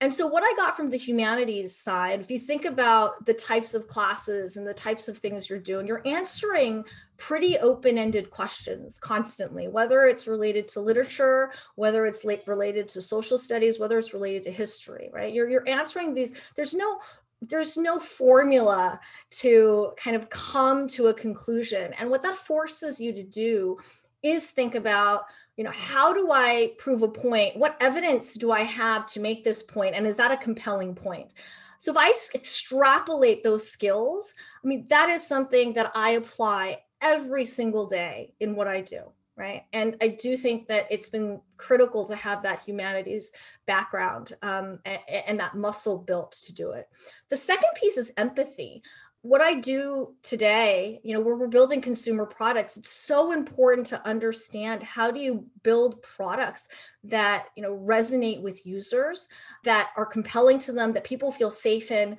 And 0.02 0.14
so, 0.14 0.28
what 0.28 0.44
I 0.44 0.54
got 0.58 0.76
from 0.76 0.90
the 0.90 0.98
humanities 0.98 1.78
side, 1.78 2.20
if 2.20 2.30
you 2.30 2.38
think 2.38 2.66
about 2.66 3.26
the 3.26 3.34
types 3.34 3.74
of 3.74 3.88
classes 3.88 4.58
and 4.58 4.68
the 4.68 4.74
types 4.74 5.08
of 5.08 5.18
things 5.18 5.50
you're 5.50 5.58
doing, 5.58 5.88
you're 5.88 6.06
answering 6.06 6.84
pretty 7.18 7.58
open 7.60 7.98
ended 7.98 8.30
questions 8.30 9.00
constantly, 9.00 9.70
whether 9.70 10.06
it's 10.06 10.28
related 10.28 10.68
to 10.68 10.82
literature, 10.82 11.52
whether 11.76 12.06
it's 12.06 12.26
related 12.46 12.90
to 12.90 13.02
social 13.02 13.38
studies, 13.38 13.80
whether 13.80 13.98
it's 13.98 14.14
related 14.14 14.44
to 14.44 14.52
history, 14.52 15.10
right? 15.14 15.34
You're, 15.34 15.50
you're 15.50 15.68
answering 15.68 16.14
these, 16.14 16.34
there's 16.58 16.74
no 16.74 17.00
there's 17.50 17.78
no 17.78 18.00
formula 18.00 19.00
to 19.30 19.92
kind 19.98 20.16
of 20.16 20.30
come 20.30 20.88
to 20.90 21.08
a 21.08 21.14
conclusion. 21.14 21.94
And 21.94 22.10
what 22.10 22.24
that 22.24 22.36
forces 22.36 23.00
you 23.00 23.14
to 23.14 23.24
do 23.24 23.78
is 24.24 24.48
think 24.48 24.76
about 24.76 25.26
you 25.58 25.64
know 25.64 25.72
how 25.72 26.14
do 26.14 26.32
i 26.32 26.72
prove 26.78 27.02
a 27.02 27.08
point? 27.08 27.56
What 27.56 27.78
evidence 27.80 28.34
do 28.34 28.52
i 28.52 28.62
have 28.62 29.06
to 29.08 29.20
make 29.20 29.44
this 29.44 29.64
point? 29.64 29.96
And 29.96 30.06
is 30.06 30.18
that 30.18 30.32
a 30.32 30.38
compelling 30.38 30.96
point? 30.96 31.32
So 31.80 31.92
if 31.92 31.98
i 31.98 32.14
extrapolate 32.34 33.44
those 33.44 33.70
skills 33.70 34.34
i 34.64 34.68
mean 34.68 34.86
that 34.90 35.10
is 35.10 35.26
something 35.26 35.74
that 35.74 35.92
i 35.94 36.12
apply 36.12 36.80
every 37.02 37.46
single 37.46 37.86
day 37.86 38.34
in 38.40 38.56
what 38.56 38.68
i 38.68 38.82
do 38.82 39.02
right? 39.38 39.64
And 39.74 39.98
i 40.02 40.08
do 40.08 40.38
think 40.38 40.68
that 40.68 40.88
it's 40.90 41.10
been 41.10 41.42
critical 41.58 42.06
to 42.08 42.16
have 42.16 42.44
that 42.44 42.62
humanities 42.62 43.32
background 43.66 44.34
um, 44.42 44.80
and, 44.86 45.00
and 45.28 45.40
that 45.40 45.56
muscle 45.56 45.98
built 45.98 46.34
to 46.44 46.54
do 46.54 46.72
it. 46.72 46.88
The 47.30 47.38
second 47.38 47.70
piece 47.76 47.98
is 47.98 48.14
empathy. 48.18 48.82
What 49.22 49.42
I 49.42 49.56
do 49.56 50.14
today, 50.22 51.00
you 51.04 51.16
know, 51.16 51.20
where 51.20 51.36
we're 51.36 51.48
building 51.48 51.82
consumer 51.82 52.28
products, 52.28 52.78
it's 52.78 52.92
so 52.92 53.32
important 53.32 53.88
to 53.88 54.08
understand 54.08 54.84
how 54.84 55.10
do 55.10 55.20
you 55.20 55.48
build 55.64 56.02
products 56.04 56.68
that, 57.06 57.48
you 57.56 57.64
know, 57.64 57.76
resonate 57.76 58.42
with 58.42 58.68
users, 58.68 59.28
that 59.64 59.90
are 59.98 60.06
compelling 60.06 60.60
to 60.60 60.72
them, 60.72 60.94
that 60.94 61.04
people 61.04 61.32
feel 61.32 61.50
safe 61.50 61.90
in. 61.90 62.18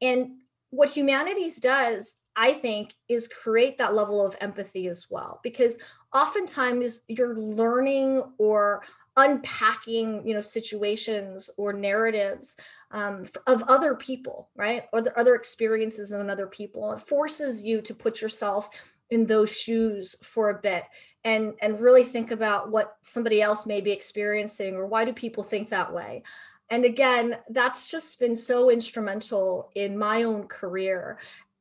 And 0.00 0.38
what 0.70 0.88
humanities 0.88 1.60
does, 1.60 2.14
I 2.36 2.52
think, 2.52 2.94
is 3.08 3.28
create 3.28 3.78
that 3.78 3.94
level 3.94 4.24
of 4.24 4.36
empathy 4.40 4.88
as 4.88 5.06
well, 5.10 5.40
because 5.42 5.78
oftentimes 6.12 7.02
you're 7.08 7.36
learning 7.36 8.22
or 8.38 8.82
unpacking 9.16 10.26
you 10.26 10.34
know 10.34 10.42
situations 10.42 11.48
or 11.56 11.72
narratives 11.72 12.54
um, 12.90 13.24
of 13.46 13.62
other 13.66 13.94
people 13.94 14.50
right? 14.56 14.84
Or 14.92 15.00
the 15.00 15.18
other 15.18 15.34
experiences 15.34 16.12
in 16.12 16.30
other 16.30 16.46
people. 16.46 16.92
It 16.92 17.00
forces 17.00 17.64
you 17.64 17.80
to 17.82 17.94
put 17.94 18.20
yourself 18.20 18.68
in 19.10 19.26
those 19.26 19.50
shoes 19.50 20.16
for 20.22 20.50
a 20.50 20.60
bit 20.60 20.84
and 21.24 21.54
and 21.62 21.80
really 21.80 22.04
think 22.04 22.30
about 22.30 22.70
what 22.70 22.96
somebody 23.02 23.40
else 23.40 23.66
may 23.66 23.80
be 23.80 23.90
experiencing 23.90 24.74
or 24.74 24.86
why 24.86 25.04
do 25.04 25.12
people 25.12 25.42
think 25.42 25.70
that 25.70 25.92
way? 25.92 26.22
And 26.68 26.84
again 26.84 27.38
that's 27.50 27.90
just 27.90 28.20
been 28.20 28.36
so 28.36 28.70
instrumental 28.70 29.70
in 29.74 29.96
my 29.96 30.24
own 30.24 30.46
career 30.46 31.18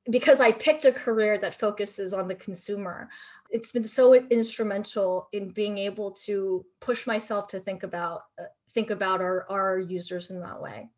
because 0.09 0.39
I 0.39 0.51
picked 0.51 0.85
a 0.85 0.91
career 0.91 1.37
that 1.39 1.55
focuses 1.55 2.13
on 2.13 2.27
the 2.27 2.35
consumer, 2.35 3.09
it's 3.49 3.71
been 3.71 3.83
so 3.83 4.13
instrumental 4.13 5.29
in 5.31 5.49
being 5.49 5.77
able 5.77 6.11
to 6.11 6.65
push 6.79 7.07
myself 7.07 7.47
to 7.49 7.59
think 7.59 7.83
about 7.83 8.25
uh, 8.39 8.43
think 8.73 8.89
about 8.89 9.21
our, 9.21 9.45
our 9.49 9.79
users 9.79 10.29
in 10.29 10.41
that 10.41 10.61
way. 10.61 10.89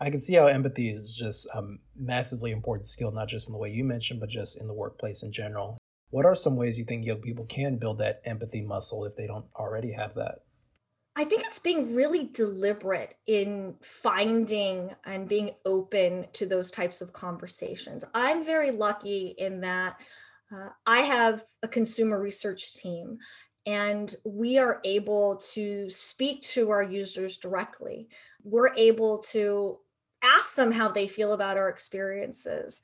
I 0.00 0.10
can 0.10 0.20
see 0.20 0.34
how 0.34 0.46
empathy 0.46 0.88
is 0.88 1.14
just 1.14 1.46
a 1.54 1.62
massively 1.94 2.50
important 2.50 2.86
skill, 2.86 3.12
not 3.12 3.28
just 3.28 3.48
in 3.48 3.52
the 3.52 3.58
way 3.58 3.70
you 3.70 3.84
mentioned, 3.84 4.20
but 4.20 4.28
just 4.28 4.60
in 4.60 4.66
the 4.66 4.74
workplace 4.74 5.22
in 5.22 5.32
general. 5.32 5.78
What 6.10 6.24
are 6.24 6.34
some 6.34 6.56
ways 6.56 6.78
you 6.78 6.84
think 6.84 7.04
young 7.04 7.20
people 7.20 7.44
can 7.46 7.76
build 7.76 7.98
that 7.98 8.22
empathy 8.24 8.62
muscle 8.62 9.04
if 9.04 9.16
they 9.16 9.26
don't 9.26 9.46
already 9.54 9.92
have 9.92 10.14
that? 10.14 10.40
I 11.18 11.24
think 11.24 11.44
it's 11.46 11.58
being 11.58 11.94
really 11.94 12.28
deliberate 12.32 13.14
in 13.26 13.76
finding 13.80 14.90
and 15.04 15.26
being 15.26 15.52
open 15.64 16.26
to 16.34 16.44
those 16.44 16.70
types 16.70 17.00
of 17.00 17.14
conversations. 17.14 18.04
I'm 18.12 18.44
very 18.44 18.70
lucky 18.70 19.34
in 19.38 19.62
that 19.62 19.96
uh, 20.54 20.68
I 20.86 21.00
have 21.00 21.42
a 21.62 21.68
consumer 21.68 22.20
research 22.20 22.74
team 22.74 23.18
and 23.64 24.14
we 24.24 24.58
are 24.58 24.80
able 24.84 25.36
to 25.54 25.88
speak 25.88 26.42
to 26.42 26.70
our 26.70 26.82
users 26.82 27.38
directly. 27.38 28.08
We're 28.44 28.74
able 28.74 29.18
to 29.30 29.78
ask 30.22 30.54
them 30.54 30.70
how 30.70 30.88
they 30.88 31.08
feel 31.08 31.32
about 31.32 31.56
our 31.56 31.68
experiences. 31.70 32.82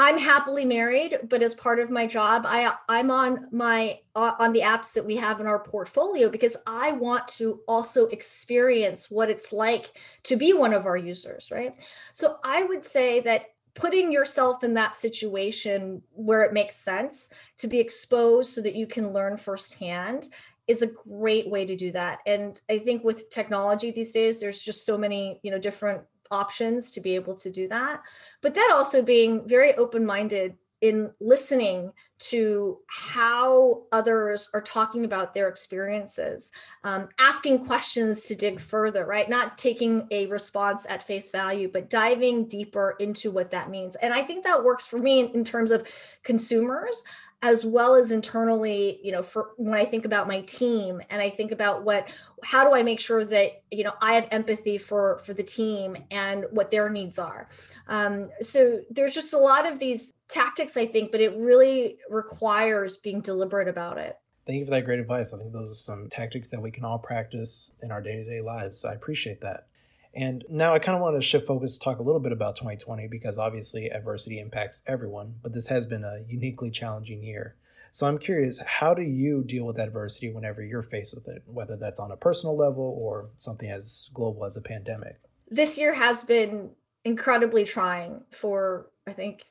I'm 0.00 0.16
happily 0.16 0.64
married, 0.64 1.18
but 1.28 1.42
as 1.42 1.56
part 1.56 1.80
of 1.80 1.90
my 1.90 2.06
job, 2.06 2.44
I 2.46 2.72
I'm 2.88 3.10
on 3.10 3.48
my 3.50 3.98
uh, 4.14 4.34
on 4.38 4.52
the 4.52 4.60
apps 4.60 4.92
that 4.92 5.04
we 5.04 5.16
have 5.16 5.40
in 5.40 5.48
our 5.48 5.58
portfolio 5.58 6.28
because 6.28 6.56
I 6.68 6.92
want 6.92 7.26
to 7.38 7.60
also 7.66 8.06
experience 8.06 9.10
what 9.10 9.28
it's 9.28 9.52
like 9.52 9.98
to 10.22 10.36
be 10.36 10.52
one 10.52 10.72
of 10.72 10.86
our 10.86 10.96
users, 10.96 11.50
right? 11.50 11.74
So 12.12 12.36
I 12.44 12.62
would 12.62 12.84
say 12.84 13.18
that 13.22 13.46
putting 13.74 14.12
yourself 14.12 14.62
in 14.62 14.74
that 14.74 14.94
situation 14.94 16.00
where 16.12 16.42
it 16.42 16.52
makes 16.52 16.76
sense 16.76 17.30
to 17.56 17.66
be 17.66 17.80
exposed 17.80 18.54
so 18.54 18.60
that 18.60 18.76
you 18.76 18.86
can 18.86 19.12
learn 19.12 19.36
firsthand 19.36 20.28
is 20.68 20.82
a 20.82 20.86
great 20.86 21.50
way 21.50 21.64
to 21.64 21.74
do 21.74 21.90
that. 21.90 22.20
And 22.24 22.60
I 22.70 22.78
think 22.78 23.02
with 23.02 23.30
technology 23.30 23.90
these 23.90 24.12
days, 24.12 24.38
there's 24.38 24.62
just 24.62 24.86
so 24.86 24.96
many, 24.96 25.40
you 25.42 25.50
know, 25.50 25.58
different 25.58 26.02
options 26.30 26.90
to 26.92 27.00
be 27.00 27.14
able 27.14 27.34
to 27.36 27.50
do 27.50 27.68
that. 27.68 28.02
But 28.42 28.54
then 28.54 28.72
also 28.72 29.02
being 29.02 29.46
very 29.48 29.74
open 29.74 30.04
minded 30.04 30.56
in 30.80 31.10
listening 31.20 31.92
to 32.18 32.78
how 32.86 33.82
others 33.90 34.48
are 34.54 34.60
talking 34.60 35.04
about 35.04 35.34
their 35.34 35.48
experiences, 35.48 36.50
um, 36.84 37.08
asking 37.18 37.64
questions 37.64 38.26
to 38.26 38.34
dig 38.34 38.60
further, 38.60 39.04
right? 39.04 39.28
Not 39.28 39.58
taking 39.58 40.06
a 40.10 40.26
response 40.26 40.86
at 40.88 41.02
face 41.02 41.30
value, 41.30 41.68
but 41.72 41.90
diving 41.90 42.46
deeper 42.46 42.96
into 43.00 43.30
what 43.30 43.50
that 43.50 43.70
means. 43.70 43.96
And 43.96 44.12
I 44.12 44.22
think 44.22 44.44
that 44.44 44.62
works 44.62 44.86
for 44.86 44.98
me 44.98 45.20
in, 45.20 45.28
in 45.30 45.44
terms 45.44 45.70
of 45.70 45.86
consumers 46.22 47.02
as 47.42 47.64
well 47.64 47.94
as 47.94 48.10
internally 48.10 48.98
you 49.02 49.12
know 49.12 49.22
for 49.22 49.50
when 49.56 49.74
i 49.74 49.84
think 49.84 50.04
about 50.04 50.26
my 50.26 50.40
team 50.42 51.00
and 51.08 51.22
i 51.22 51.30
think 51.30 51.52
about 51.52 51.84
what 51.84 52.08
how 52.42 52.68
do 52.68 52.74
i 52.74 52.82
make 52.82 52.98
sure 52.98 53.24
that 53.24 53.62
you 53.70 53.84
know 53.84 53.92
i 54.00 54.14
have 54.14 54.26
empathy 54.30 54.76
for 54.76 55.18
for 55.18 55.34
the 55.34 55.42
team 55.42 55.96
and 56.10 56.44
what 56.50 56.70
their 56.70 56.88
needs 56.88 57.18
are. 57.18 57.48
Um, 57.86 58.28
so 58.42 58.80
there's 58.90 59.14
just 59.14 59.32
a 59.32 59.38
lot 59.38 59.66
of 59.70 59.78
these 59.78 60.12
tactics 60.28 60.76
i 60.76 60.84
think 60.84 61.12
but 61.12 61.20
it 61.20 61.34
really 61.36 61.98
requires 62.10 62.96
being 62.96 63.20
deliberate 63.20 63.68
about 63.68 63.98
it. 63.98 64.16
Thank 64.46 64.60
you 64.60 64.64
for 64.64 64.70
that 64.72 64.86
great 64.86 64.98
advice. 64.98 65.34
I 65.34 65.38
think 65.38 65.52
those 65.52 65.70
are 65.70 65.74
some 65.74 66.08
tactics 66.08 66.50
that 66.50 66.62
we 66.62 66.70
can 66.70 66.82
all 66.82 66.98
practice 66.98 67.70
in 67.82 67.92
our 67.92 68.00
day-to-day 68.00 68.40
lives. 68.40 68.80
So 68.80 68.88
i 68.88 68.94
appreciate 68.94 69.40
that 69.42 69.67
and 70.14 70.44
now 70.48 70.74
I 70.74 70.78
kind 70.78 70.96
of 70.96 71.02
want 71.02 71.16
to 71.16 71.22
shift 71.22 71.46
focus 71.46 71.74
to 71.74 71.80
talk 71.80 71.98
a 71.98 72.02
little 72.02 72.20
bit 72.20 72.32
about 72.32 72.56
2020 72.56 73.08
because 73.08 73.38
obviously 73.38 73.90
adversity 73.90 74.40
impacts 74.40 74.82
everyone, 74.86 75.36
but 75.42 75.52
this 75.52 75.68
has 75.68 75.86
been 75.86 76.04
a 76.04 76.20
uniquely 76.26 76.70
challenging 76.70 77.22
year. 77.22 77.54
So 77.90 78.06
I'm 78.06 78.18
curious, 78.18 78.60
how 78.60 78.94
do 78.94 79.02
you 79.02 79.42
deal 79.42 79.64
with 79.64 79.78
adversity 79.78 80.30
whenever 80.30 80.62
you're 80.62 80.82
faced 80.82 81.14
with 81.14 81.28
it, 81.28 81.42
whether 81.46 81.76
that's 81.76 82.00
on 82.00 82.10
a 82.10 82.16
personal 82.16 82.56
level 82.56 82.96
or 83.00 83.30
something 83.36 83.70
as 83.70 84.10
global 84.12 84.44
as 84.44 84.56
a 84.56 84.62
pandemic? 84.62 85.16
This 85.50 85.78
year 85.78 85.94
has 85.94 86.24
been 86.24 86.70
incredibly 87.04 87.64
trying 87.64 88.22
for, 88.30 88.90
I 89.06 89.12
think, 89.12 89.44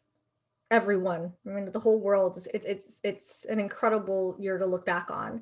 everyone. 0.70 1.34
I 1.46 1.50
mean, 1.50 1.72
the 1.72 1.80
whole 1.80 2.00
world. 2.00 2.46
It, 2.54 2.64
it's 2.66 3.00
it's 3.04 3.46
an 3.46 3.60
incredible 3.60 4.36
year 4.40 4.58
to 4.58 4.66
look 4.66 4.86
back 4.86 5.10
on. 5.10 5.42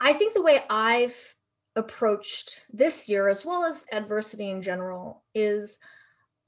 I 0.00 0.12
think 0.12 0.34
the 0.34 0.42
way 0.42 0.64
I've 0.70 1.34
approached 1.76 2.62
this 2.72 3.08
year, 3.08 3.28
as 3.28 3.44
well 3.44 3.64
as 3.64 3.86
adversity 3.92 4.50
in 4.50 4.62
general, 4.62 5.22
is 5.34 5.78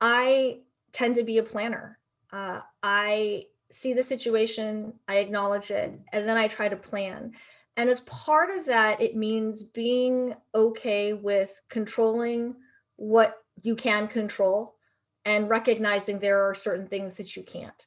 I 0.01 0.61
tend 0.93 1.15
to 1.17 1.23
be 1.23 1.39
a 1.39 1.43
planner. 1.43 1.99
Uh, 2.33 2.61
I 2.83 3.47
see 3.71 3.93
the 3.93 4.03
situation, 4.03 4.95
I 5.09 5.17
acknowledge 5.17 5.71
it, 5.71 5.99
and 6.13 6.29
then 6.29 6.37
I 6.37 6.49
try 6.49 6.69
to 6.69 6.77
plan. 6.77 7.33
And 7.77 7.91
as 7.91 8.01
part 8.01 8.57
of 8.57 8.67
that, 8.67 9.01
it 9.01 9.17
means 9.17 9.63
being 9.63 10.35
okay 10.55 11.13
with 11.13 11.61
controlling 11.69 12.55
what 12.97 13.37
you 13.63 13.75
can 13.75 14.07
control 14.07 14.77
and 15.25 15.49
recognizing 15.49 16.19
there 16.19 16.49
are 16.49 16.55
certain 16.55 16.87
things 16.87 17.17
that 17.17 17.35
you 17.35 17.43
can't. 17.43 17.87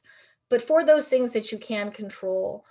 But 0.50 0.62
for 0.62 0.84
those 0.84 1.08
things 1.08 1.32
that 1.32 1.52
you 1.52 1.58
can 1.58 1.90
control, 1.90 2.64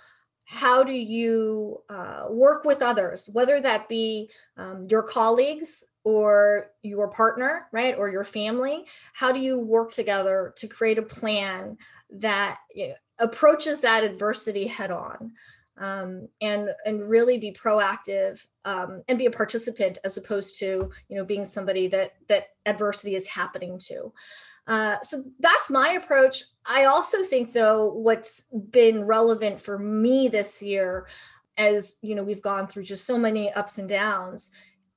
how 0.50 0.82
do 0.82 0.94
you 0.94 1.82
uh, 1.90 2.24
work 2.30 2.64
with 2.64 2.80
others, 2.80 3.28
whether 3.30 3.60
that 3.60 3.86
be 3.86 4.30
um, 4.56 4.86
your 4.88 5.02
colleagues 5.02 5.84
or 6.04 6.70
your 6.82 7.08
partner, 7.08 7.66
right, 7.70 7.94
or 7.98 8.08
your 8.08 8.24
family? 8.24 8.86
How 9.12 9.30
do 9.30 9.40
you 9.40 9.58
work 9.58 9.92
together 9.92 10.54
to 10.56 10.66
create 10.66 10.96
a 10.96 11.02
plan 11.02 11.76
that 12.10 12.60
you 12.74 12.88
know, 12.88 12.94
approaches 13.18 13.82
that 13.82 14.04
adversity 14.04 14.66
head 14.66 14.90
on? 14.90 15.32
Um, 15.76 16.28
and 16.40 16.70
and 16.84 17.08
really 17.08 17.38
be 17.38 17.52
proactive 17.52 18.44
um, 18.64 19.02
and 19.06 19.16
be 19.16 19.26
a 19.26 19.30
participant 19.30 19.98
as 20.02 20.16
opposed 20.16 20.58
to 20.58 20.90
you 21.08 21.16
know 21.16 21.24
being 21.24 21.46
somebody 21.46 21.86
that 21.86 22.14
that 22.26 22.48
adversity 22.66 23.14
is 23.14 23.28
happening 23.28 23.78
to 23.84 24.12
Uh, 24.68 24.96
so 25.02 25.24
that's 25.40 25.70
my 25.70 25.92
approach. 25.92 26.44
I 26.66 26.84
also 26.84 27.24
think, 27.24 27.52
though, 27.54 27.86
what's 27.86 28.44
been 28.70 29.04
relevant 29.04 29.60
for 29.60 29.78
me 29.78 30.28
this 30.28 30.62
year, 30.62 31.08
as 31.56 31.96
you 32.02 32.14
know, 32.14 32.22
we've 32.22 32.42
gone 32.42 32.66
through 32.66 32.84
just 32.84 33.06
so 33.06 33.16
many 33.16 33.50
ups 33.50 33.78
and 33.78 33.88
downs, 33.88 34.50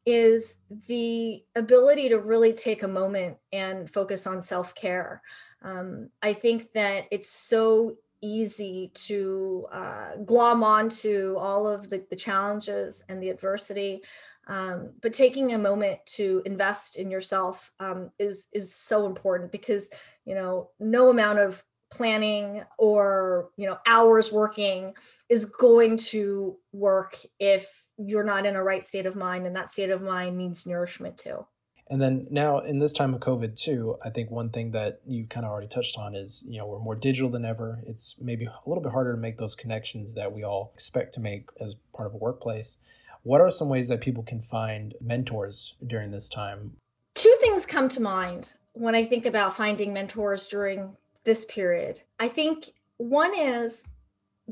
is 0.05 0.61
the 0.87 1.41
ability 1.55 2.09
to 2.09 2.19
really 2.19 2.51
take 2.51 2.83
a 2.83 2.87
moment 2.87 3.37
and 3.53 3.89
focus 3.89 4.27
on 4.27 4.41
self 4.41 4.75
care. 4.75 5.21
Um, 5.61 6.09
I 6.21 6.33
think 6.33 6.71
that 6.73 7.05
it's 7.09 7.29
so 7.29 7.95
easy 8.21 8.91
to 8.93 9.67
uh, 9.71 10.15
glom 10.25 10.63
onto 10.63 11.35
all 11.37 11.67
of 11.67 11.89
the, 11.89 12.05
the 12.09 12.15
challenges 12.15 13.03
and 13.09 13.21
the 13.21 13.29
adversity. 13.29 14.01
Um, 14.47 14.93
but 15.01 15.13
taking 15.13 15.53
a 15.53 15.57
moment 15.57 15.99
to 16.17 16.41
invest 16.45 16.97
in 16.97 17.11
yourself 17.11 17.71
um, 17.79 18.11
is 18.17 18.47
is 18.53 18.73
so 18.73 19.05
important 19.05 19.51
because 19.51 19.89
you 20.25 20.35
know 20.35 20.71
no 20.79 21.09
amount 21.09 21.39
of 21.39 21.63
planning 21.91 22.63
or 22.77 23.49
you 23.57 23.67
know 23.67 23.77
hours 23.85 24.31
working 24.31 24.93
is 25.29 25.45
going 25.45 25.97
to 25.97 26.57
work 26.71 27.19
if 27.39 27.69
you're 27.97 28.23
not 28.23 28.45
in 28.45 28.55
a 28.55 28.63
right 28.63 28.83
state 28.83 29.05
of 29.05 29.15
mind 29.15 29.45
and 29.45 29.55
that 29.55 29.69
state 29.69 29.89
of 29.89 30.01
mind 30.01 30.37
needs 30.37 30.65
nourishment 30.65 31.17
too 31.17 31.45
and 31.91 32.01
then 32.01 32.25
now 32.31 32.59
in 32.59 32.79
this 32.79 32.93
time 32.93 33.13
of 33.13 33.19
COVID 33.19 33.59
too, 33.59 33.97
I 34.01 34.09
think 34.09 34.31
one 34.31 34.49
thing 34.49 34.71
that 34.71 35.01
you 35.05 35.25
kind 35.25 35.45
of 35.45 35.51
already 35.51 35.67
touched 35.67 35.97
on 35.97 36.15
is, 36.15 36.41
you 36.47 36.57
know, 36.57 36.65
we're 36.65 36.79
more 36.79 36.95
digital 36.95 37.29
than 37.29 37.43
ever. 37.43 37.83
It's 37.85 38.15
maybe 38.17 38.45
a 38.45 38.53
little 38.65 38.81
bit 38.81 38.93
harder 38.93 39.11
to 39.11 39.17
make 39.17 39.35
those 39.35 39.55
connections 39.55 40.13
that 40.13 40.31
we 40.31 40.41
all 40.41 40.71
expect 40.73 41.13
to 41.15 41.19
make 41.19 41.49
as 41.59 41.75
part 41.93 42.07
of 42.07 42.13
a 42.13 42.17
workplace. 42.17 42.77
What 43.23 43.41
are 43.41 43.51
some 43.51 43.67
ways 43.67 43.89
that 43.89 43.99
people 43.99 44.23
can 44.23 44.39
find 44.39 44.95
mentors 45.01 45.75
during 45.85 46.11
this 46.11 46.29
time? 46.29 46.77
Two 47.13 47.35
things 47.41 47.65
come 47.65 47.89
to 47.89 48.01
mind 48.01 48.53
when 48.71 48.95
I 48.95 49.03
think 49.03 49.25
about 49.25 49.57
finding 49.57 49.91
mentors 49.91 50.47
during 50.47 50.95
this 51.25 51.43
period. 51.43 51.99
I 52.21 52.29
think 52.29 52.71
one 52.95 53.37
is 53.37 53.85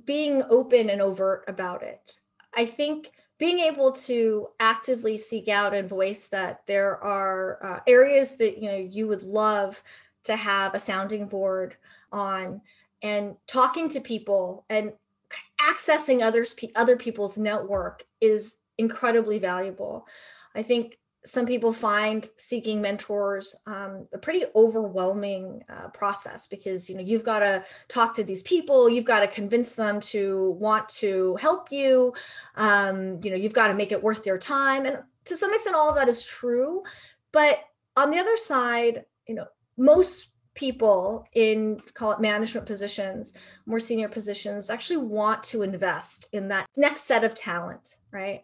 being 0.05 0.43
open 0.49 0.89
and 0.89 1.01
overt 1.01 1.45
about 1.47 1.83
it. 1.83 2.15
I 2.53 2.65
think 2.65 3.11
being 3.39 3.59
able 3.59 3.93
to 3.93 4.49
actively 4.59 5.17
seek 5.17 5.47
out 5.47 5.73
and 5.73 5.89
voice 5.89 6.27
that 6.27 6.61
there 6.67 7.01
are 7.03 7.57
uh, 7.63 7.79
areas 7.87 8.35
that 8.35 8.59
you 8.59 8.69
know 8.69 8.77
you 8.77 9.07
would 9.07 9.23
love 9.23 9.81
to 10.25 10.35
have 10.35 10.75
a 10.75 10.79
sounding 10.79 11.25
board 11.25 11.75
on 12.11 12.61
and 13.01 13.35
talking 13.47 13.89
to 13.89 14.01
people 14.01 14.65
and 14.69 14.91
accessing 15.59 16.21
others 16.21 16.55
other 16.75 16.97
people's 16.97 17.37
network 17.37 18.03
is 18.21 18.59
incredibly 18.77 19.39
valuable. 19.39 20.05
I 20.55 20.63
think 20.63 20.97
some 21.25 21.45
people 21.45 21.73
find 21.73 22.29
seeking 22.37 22.81
mentors 22.81 23.55
um, 23.67 24.07
a 24.13 24.17
pretty 24.17 24.45
overwhelming 24.55 25.61
uh, 25.69 25.89
process 25.89 26.47
because 26.47 26.89
you 26.89 26.95
know 26.95 27.01
you've 27.01 27.23
got 27.23 27.39
to 27.39 27.63
talk 27.87 28.15
to 28.15 28.23
these 28.23 28.41
people 28.43 28.89
you've 28.89 29.05
got 29.05 29.19
to 29.19 29.27
convince 29.27 29.75
them 29.75 29.99
to 29.99 30.51
want 30.59 30.87
to 30.87 31.35
help 31.35 31.71
you 31.71 32.13
um, 32.55 33.19
you 33.21 33.29
know 33.29 33.35
you've 33.35 33.53
got 33.53 33.67
to 33.67 33.73
make 33.73 33.91
it 33.91 34.01
worth 34.01 34.23
their 34.23 34.37
time. 34.37 34.85
And 34.85 34.99
to 35.25 35.35
some 35.35 35.53
extent 35.53 35.75
all 35.75 35.89
of 35.89 35.95
that 35.95 36.07
is 36.07 36.23
true. 36.23 36.83
But 37.31 37.59
on 37.97 38.11
the 38.11 38.17
other 38.17 38.37
side 38.37 39.05
you 39.27 39.35
know 39.35 39.45
most 39.77 40.29
people 40.55 41.25
in 41.33 41.79
call 41.93 42.11
it 42.11 42.19
management 42.19 42.65
positions 42.65 43.33
more 43.65 43.79
senior 43.79 44.09
positions 44.09 44.69
actually 44.69 44.97
want 44.97 45.41
to 45.41 45.61
invest 45.61 46.27
in 46.33 46.49
that 46.49 46.65
next 46.75 47.03
set 47.03 47.23
of 47.23 47.33
talent 47.35 47.95
right? 48.11 48.41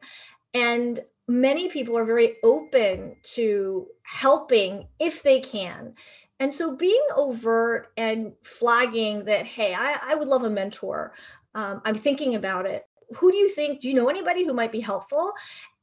And 0.54 1.02
many 1.28 1.70
people 1.70 1.98
are 1.98 2.06
very 2.06 2.36
open 2.44 3.16
to 3.24 3.88
helping 4.04 4.88
if 5.00 5.24
they 5.24 5.40
can. 5.40 5.94
And 6.40 6.54
so 6.54 6.76
being 6.76 7.02
overt 7.16 7.92
and 7.98 8.34
flagging 8.44 9.26
that, 9.26 9.46
hey, 9.46 9.74
I, 9.74 9.98
I 10.04 10.16
would 10.16 10.28
love 10.28 10.44
a 10.44 10.50
mentor. 10.50 11.14
Um, 11.56 11.82
I'm 11.86 11.96
thinking 11.96 12.36
about 12.36 12.66
it. 12.66 12.86
Who 13.18 13.32
do 13.32 13.38
you 13.38 13.50
think? 13.50 13.80
Do 13.80 13.88
you 13.88 13.94
know 13.94 14.10
anybody 14.10 14.46
who 14.46 14.54
might 14.54 14.72
be 14.72 14.82
helpful? 14.82 15.32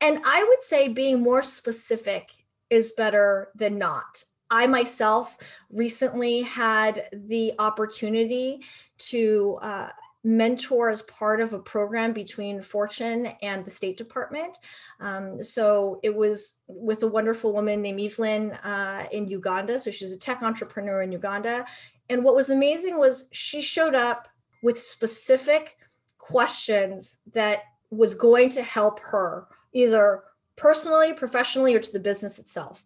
And 0.00 0.20
I 0.24 0.44
would 0.44 0.62
say 0.62 0.88
being 0.88 1.20
more 1.20 1.42
specific 1.42 2.30
is 2.68 2.92
better 2.92 3.48
than 3.54 3.78
not. 3.78 4.24
I 4.50 4.66
myself 4.66 5.38
recently 5.70 6.42
had 6.42 7.08
the 7.12 7.54
opportunity 7.58 8.60
to 8.98 9.58
uh, 9.62 9.88
mentor 10.24 10.88
as 10.88 11.02
part 11.02 11.40
of 11.40 11.52
a 11.52 11.58
program 11.58 12.12
between 12.12 12.62
Fortune 12.62 13.26
and 13.42 13.64
the 13.64 13.70
State 13.70 13.96
Department. 13.96 14.56
Um, 15.00 15.42
so 15.42 15.98
it 16.02 16.14
was 16.14 16.60
with 16.68 17.02
a 17.02 17.08
wonderful 17.08 17.52
woman 17.52 17.82
named 17.82 18.00
Evelyn 18.00 18.52
uh, 18.52 19.06
in 19.10 19.26
Uganda. 19.26 19.80
So 19.80 19.90
she's 19.90 20.12
a 20.12 20.18
tech 20.18 20.42
entrepreneur 20.42 21.02
in 21.02 21.12
Uganda. 21.12 21.66
And 22.08 22.22
what 22.22 22.34
was 22.34 22.50
amazing 22.50 22.98
was 22.98 23.28
she 23.32 23.60
showed 23.60 23.94
up 23.94 24.28
with 24.62 24.78
specific 24.78 25.76
questions 26.18 27.18
that 27.34 27.60
was 27.90 28.14
going 28.14 28.48
to 28.50 28.62
help 28.62 29.00
her 29.00 29.48
either 29.72 30.22
personally, 30.56 31.12
professionally, 31.12 31.74
or 31.74 31.80
to 31.80 31.92
the 31.92 31.98
business 31.98 32.38
itself. 32.38 32.84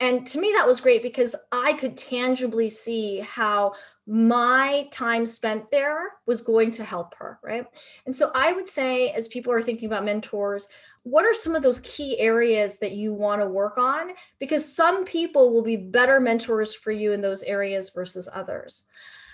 And 0.00 0.26
to 0.28 0.38
me, 0.38 0.52
that 0.56 0.66
was 0.66 0.80
great 0.80 1.02
because 1.02 1.34
I 1.50 1.72
could 1.72 1.96
tangibly 1.96 2.68
see 2.68 3.18
how 3.18 3.74
my 4.06 4.88
time 4.90 5.26
spent 5.26 5.70
there 5.70 6.12
was 6.24 6.40
going 6.40 6.70
to 6.72 6.84
help 6.84 7.14
her, 7.18 7.38
right? 7.42 7.66
And 8.06 8.14
so 8.14 8.30
I 8.34 8.52
would 8.52 8.68
say, 8.68 9.10
as 9.10 9.28
people 9.28 9.52
are 9.52 9.60
thinking 9.60 9.86
about 9.86 10.04
mentors, 10.04 10.68
what 11.02 11.24
are 11.24 11.34
some 11.34 11.54
of 11.54 11.62
those 11.62 11.80
key 11.80 12.18
areas 12.18 12.78
that 12.78 12.92
you 12.92 13.12
want 13.12 13.42
to 13.42 13.46
work 13.46 13.76
on? 13.76 14.12
Because 14.38 14.74
some 14.74 15.04
people 15.04 15.52
will 15.52 15.62
be 15.62 15.76
better 15.76 16.20
mentors 16.20 16.74
for 16.74 16.92
you 16.92 17.12
in 17.12 17.20
those 17.20 17.42
areas 17.42 17.90
versus 17.90 18.28
others. 18.32 18.84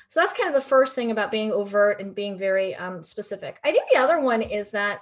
So 0.09 0.21
that's 0.21 0.33
kind 0.33 0.49
of 0.49 0.55
the 0.55 0.69
first 0.69 0.95
thing 0.95 1.11
about 1.11 1.31
being 1.31 1.53
overt 1.53 2.01
and 2.01 2.15
being 2.15 2.39
very 2.39 2.75
um, 2.77 3.03
specific. 3.03 3.59
I 3.65 3.71
think 3.71 3.85
the 3.93 3.99
other 3.99 4.21
one 4.21 4.43
is 4.43 4.71
that 4.71 5.01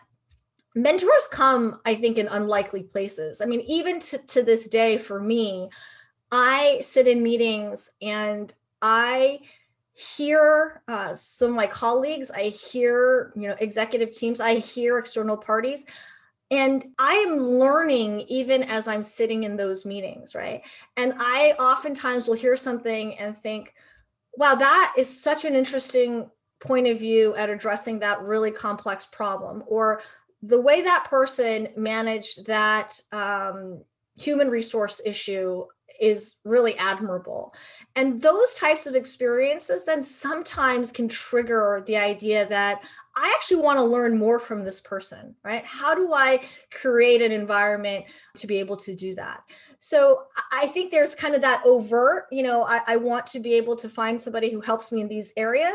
mentors 0.75 1.27
come, 1.31 1.81
I 1.85 1.95
think, 1.95 2.19
in 2.19 2.29
unlikely 2.29 2.83
places. 2.85 3.41
I 3.41 3.47
mean, 3.47 3.61
even 3.63 4.01
to, 4.01 4.19
to 4.19 4.43
this 4.43 4.69
day, 4.69 4.99
for 4.99 5.21
me, 5.21 5.69
I 6.31 6.81
sit 6.83 7.07
in 7.07 7.23
meetings 7.23 7.91
and 8.01 8.53
I 8.81 9.41
hear 9.95 10.83
uh, 10.89 11.15
some 11.15 11.51
of 11.51 11.57
my 11.57 11.67
colleagues 11.67 12.31
i 12.31 12.45
hear 12.45 13.33
you 13.37 13.49
know 13.49 13.55
executive 13.61 14.11
teams 14.11 14.41
i 14.41 14.55
hear 14.55 14.99
external 14.99 15.37
parties 15.37 15.85
and 16.51 16.87
i 16.99 17.13
am 17.29 17.37
learning 17.37 18.21
even 18.21 18.63
as 18.63 18.89
i'm 18.89 19.03
sitting 19.03 19.43
in 19.43 19.55
those 19.55 19.85
meetings 19.85 20.35
right 20.35 20.63
and 20.97 21.13
i 21.19 21.55
oftentimes 21.59 22.27
will 22.27 22.35
hear 22.35 22.57
something 22.57 23.19
and 23.19 23.37
think 23.37 23.75
wow 24.39 24.55
that 24.55 24.95
is 24.97 25.23
such 25.23 25.45
an 25.45 25.55
interesting 25.55 26.29
point 26.59 26.87
of 26.87 26.99
view 26.99 27.35
at 27.35 27.51
addressing 27.51 27.99
that 27.99 28.23
really 28.23 28.51
complex 28.51 29.05
problem 29.05 29.63
or 29.67 30.01
the 30.43 30.61
way 30.61 30.83
that 30.83 31.07
person 31.09 31.69
managed 31.77 32.47
that 32.47 33.01
um, 33.13 33.83
human 34.17 34.49
resource 34.49 35.01
issue 35.05 35.65
is 36.01 36.37
really 36.45 36.77
admirable. 36.79 37.55
And 37.95 38.21
those 38.21 38.55
types 38.55 38.87
of 38.87 38.95
experiences 38.95 39.85
then 39.85 40.03
sometimes 40.03 40.91
can 40.91 41.09
trigger 41.09 41.83
the 41.87 41.97
idea 41.97 42.49
that 42.49 42.83
I 43.15 43.35
actually 43.37 43.63
want 43.63 43.79
to 43.79 43.85
learn 43.85 44.19
more 44.19 44.39
from 44.39 44.65
this 44.65 44.81
person, 44.81 45.35
right? 45.45 45.65
How 45.67 45.95
do 45.95 46.15
I 46.15 46.41
create 46.73 47.21
an 47.21 47.31
environment 47.31 48.07
to 48.37 48.47
be 48.47 48.59
able 48.59 48.77
to 48.79 48.97
do 48.97 49.15
that? 49.17 49.43
So 49.79 50.23
I 50.51 50.67
think 50.69 50.91
there's 50.91 51.15
kind 51.15 51.35
of 51.35 51.43
that 51.43 51.63
overt, 51.67 52.25
you 52.33 52.43
know, 52.43 52.65
I, 52.65 52.81
I 52.87 52.97
want 52.97 53.27
to 53.29 53.41
be 53.41 53.55
able 53.55 53.77
to 53.77 53.89
find 53.89 54.21
somebody 54.21 54.51
who 54.51 54.61
helps 54.61 54.93
me 54.93 55.03
in 55.03 55.09
these 55.09 55.33
areas. 55.37 55.75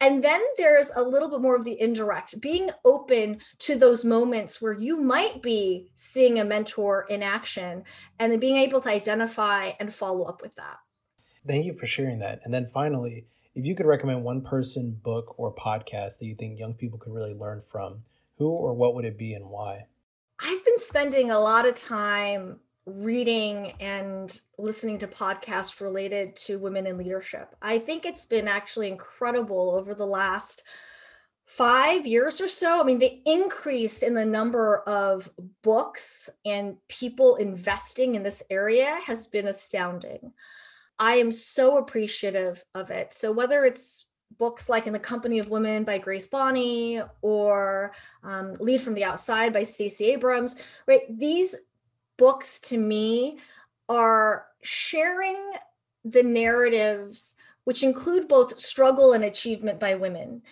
And 0.00 0.22
then 0.22 0.42
there's 0.58 0.90
a 0.94 1.02
little 1.02 1.30
bit 1.30 1.40
more 1.40 1.56
of 1.56 1.64
the 1.64 1.80
indirect, 1.80 2.38
being 2.40 2.68
open 2.84 3.38
to 3.60 3.76
those 3.76 4.04
moments 4.04 4.60
where 4.60 4.74
you 4.74 5.00
might 5.00 5.40
be 5.40 5.90
seeing 5.94 6.38
a 6.38 6.44
mentor 6.44 7.06
in 7.08 7.22
action 7.22 7.84
and 8.18 8.30
then 8.30 8.40
being 8.40 8.56
able 8.56 8.82
to 8.82 8.90
identify 8.90 9.70
and 9.80 9.94
follow 9.94 10.24
up 10.24 10.42
with 10.42 10.54
that. 10.56 10.76
Thank 11.46 11.64
you 11.64 11.72
for 11.72 11.86
sharing 11.86 12.18
that. 12.18 12.40
And 12.44 12.52
then 12.52 12.66
finally, 12.66 13.26
if 13.54 13.66
you 13.66 13.74
could 13.74 13.86
recommend 13.86 14.24
one 14.24 14.42
person, 14.42 14.98
book, 15.02 15.34
or 15.38 15.54
podcast 15.54 16.18
that 16.18 16.26
you 16.26 16.34
think 16.34 16.58
young 16.58 16.74
people 16.74 16.98
could 16.98 17.12
really 17.12 17.34
learn 17.34 17.60
from, 17.60 18.00
who 18.38 18.48
or 18.48 18.74
what 18.74 18.94
would 18.94 19.04
it 19.04 19.16
be 19.16 19.34
and 19.34 19.46
why? 19.46 19.86
I've 20.40 20.64
been 20.64 20.78
spending 20.78 21.30
a 21.30 21.38
lot 21.38 21.66
of 21.66 21.74
time 21.74 22.58
reading 22.86 23.72
and 23.80 24.40
listening 24.58 24.98
to 24.98 25.06
podcasts 25.06 25.80
related 25.80 26.36
to 26.36 26.58
women 26.58 26.86
in 26.86 26.98
leadership. 26.98 27.54
I 27.62 27.78
think 27.78 28.04
it's 28.04 28.26
been 28.26 28.48
actually 28.48 28.88
incredible 28.88 29.74
over 29.74 29.94
the 29.94 30.06
last 30.06 30.64
five 31.46 32.06
years 32.06 32.40
or 32.40 32.48
so. 32.48 32.80
I 32.80 32.84
mean, 32.84 32.98
the 32.98 33.22
increase 33.24 34.02
in 34.02 34.14
the 34.14 34.24
number 34.24 34.78
of 34.80 35.30
books 35.62 36.28
and 36.44 36.76
people 36.88 37.36
investing 37.36 38.16
in 38.16 38.22
this 38.22 38.42
area 38.50 38.98
has 39.04 39.26
been 39.26 39.46
astounding. 39.46 40.32
I 40.98 41.14
am 41.14 41.32
so 41.32 41.78
appreciative 41.78 42.64
of 42.74 42.90
it. 42.90 43.14
So, 43.14 43.32
whether 43.32 43.64
it's 43.64 44.06
books 44.38 44.68
like 44.68 44.86
In 44.86 44.92
the 44.92 44.98
Company 44.98 45.38
of 45.38 45.50
Women 45.50 45.84
by 45.84 45.98
Grace 45.98 46.26
Bonney 46.26 47.00
or 47.22 47.92
um, 48.22 48.54
Lead 48.54 48.80
from 48.80 48.94
the 48.94 49.04
Outside 49.04 49.52
by 49.52 49.62
Stacey 49.62 50.06
Abrams, 50.06 50.56
right? 50.86 51.02
These 51.08 51.54
books 52.16 52.60
to 52.60 52.78
me 52.78 53.38
are 53.88 54.46
sharing 54.62 55.36
the 56.04 56.22
narratives, 56.22 57.34
which 57.64 57.82
include 57.82 58.28
both 58.28 58.60
struggle 58.60 59.12
and 59.12 59.24
achievement 59.24 59.78
by 59.80 59.94
women, 59.94 60.42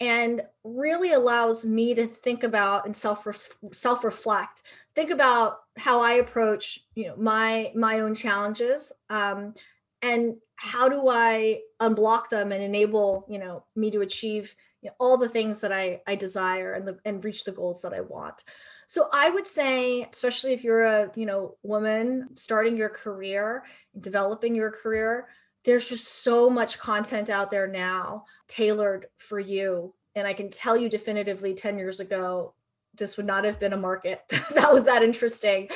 and 0.00 0.42
really 0.64 1.12
allows 1.12 1.64
me 1.64 1.94
to 1.94 2.06
think 2.06 2.42
about 2.42 2.86
and 2.86 2.96
self 2.96 3.26
self 3.72 4.02
reflect 4.02 4.62
think 4.94 5.10
about 5.10 5.60
how 5.76 6.00
i 6.00 6.12
approach 6.12 6.80
you 6.94 7.06
know 7.06 7.14
my 7.16 7.70
my 7.74 8.00
own 8.00 8.14
challenges 8.14 8.92
um, 9.10 9.54
and 10.02 10.36
how 10.56 10.88
do 10.88 11.08
i 11.08 11.60
unblock 11.80 12.28
them 12.28 12.52
and 12.52 12.62
enable 12.62 13.26
you 13.28 13.38
know 13.38 13.64
me 13.76 13.90
to 13.90 14.00
achieve 14.00 14.54
you 14.82 14.88
know, 14.88 14.94
all 14.98 15.16
the 15.16 15.28
things 15.28 15.60
that 15.60 15.72
i 15.72 16.00
i 16.06 16.14
desire 16.14 16.74
and 16.74 16.86
the 16.86 16.98
and 17.04 17.24
reach 17.24 17.44
the 17.44 17.52
goals 17.52 17.82
that 17.82 17.92
i 17.92 18.00
want. 18.00 18.44
So 18.86 19.08
i 19.12 19.30
would 19.30 19.46
say 19.46 20.02
especially 20.12 20.52
if 20.52 20.64
you're 20.64 20.84
a 20.84 21.10
you 21.14 21.26
know 21.26 21.56
woman 21.62 22.28
starting 22.34 22.76
your 22.76 22.88
career 22.88 23.64
developing 23.98 24.54
your 24.54 24.70
career 24.70 25.28
there's 25.64 25.88
just 25.88 26.22
so 26.22 26.48
much 26.48 26.78
content 26.78 27.28
out 27.28 27.50
there 27.50 27.66
now 27.66 28.24
tailored 28.48 29.06
for 29.18 29.38
you. 29.38 29.94
And 30.16 30.26
i 30.26 30.32
can 30.32 30.50
tell 30.50 30.76
you 30.76 30.88
definitively 30.88 31.54
10 31.54 31.78
years 31.78 32.00
ago 32.00 32.54
this 32.96 33.16
would 33.16 33.26
not 33.26 33.44
have 33.44 33.58
been 33.58 33.72
a 33.72 33.76
market. 33.76 34.20
That 34.54 34.72
was 34.74 34.84
that 34.84 35.02
interesting. 35.02 35.68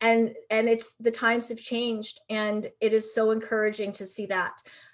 And 0.00 0.34
and 0.50 0.68
it's 0.68 0.94
the 0.98 1.10
times 1.10 1.48
have 1.48 1.58
changed 1.58 2.20
and 2.28 2.68
it 2.80 2.92
is 2.92 3.14
so 3.14 3.30
encouraging 3.30 3.92
to 3.92 4.06
see 4.06 4.26
that. 4.26 4.52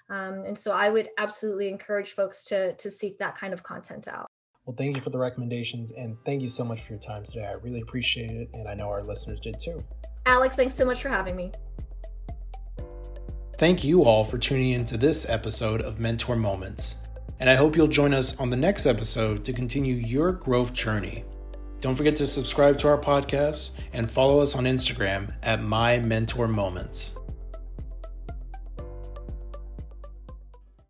Um, 0.09 0.43
and 0.45 0.57
so 0.57 0.71
i 0.71 0.89
would 0.89 1.09
absolutely 1.17 1.67
encourage 1.69 2.11
folks 2.11 2.43
to 2.45 2.73
to 2.73 2.91
seek 2.91 3.17
that 3.19 3.35
kind 3.35 3.53
of 3.53 3.63
content 3.63 4.07
out. 4.07 4.27
Well 4.65 4.75
thank 4.75 4.95
you 4.95 5.01
for 5.01 5.09
the 5.09 5.17
recommendations 5.17 5.91
and 5.93 6.17
thank 6.25 6.41
you 6.41 6.49
so 6.49 6.63
much 6.63 6.81
for 6.81 6.93
your 6.93 7.01
time 7.01 7.23
today. 7.23 7.45
I 7.45 7.53
really 7.53 7.81
appreciate 7.81 8.31
it 8.31 8.49
and 8.53 8.67
i 8.67 8.73
know 8.73 8.89
our 8.89 9.03
listeners 9.03 9.39
did 9.39 9.57
too. 9.57 9.83
Alex 10.25 10.55
thanks 10.55 10.75
so 10.75 10.85
much 10.85 11.01
for 11.01 11.09
having 11.09 11.35
me. 11.35 11.51
Thank 13.57 13.83
you 13.83 14.03
all 14.03 14.23
for 14.23 14.37
tuning 14.37 14.71
into 14.71 14.95
this 14.95 15.27
episode 15.27 15.81
of 15.81 15.99
mentor 15.99 16.35
moments 16.35 16.99
and 17.39 17.49
i 17.49 17.55
hope 17.55 17.75
you'll 17.75 17.87
join 17.87 18.13
us 18.13 18.39
on 18.39 18.49
the 18.49 18.57
next 18.57 18.85
episode 18.85 19.43
to 19.45 19.53
continue 19.53 19.95
your 19.95 20.31
growth 20.31 20.73
journey 20.73 21.23
don't 21.81 21.95
forget 21.95 22.15
to 22.17 22.27
subscribe 22.27 22.77
to 22.79 22.87
our 22.87 22.97
podcast 22.97 23.71
and 23.93 24.09
follow 24.09 24.39
us 24.39 24.55
on 24.55 24.65
Instagram 24.65 25.33
at 25.43 25.61
My 25.61 25.99
Mentor 25.99 26.47
Moments. 26.47 27.18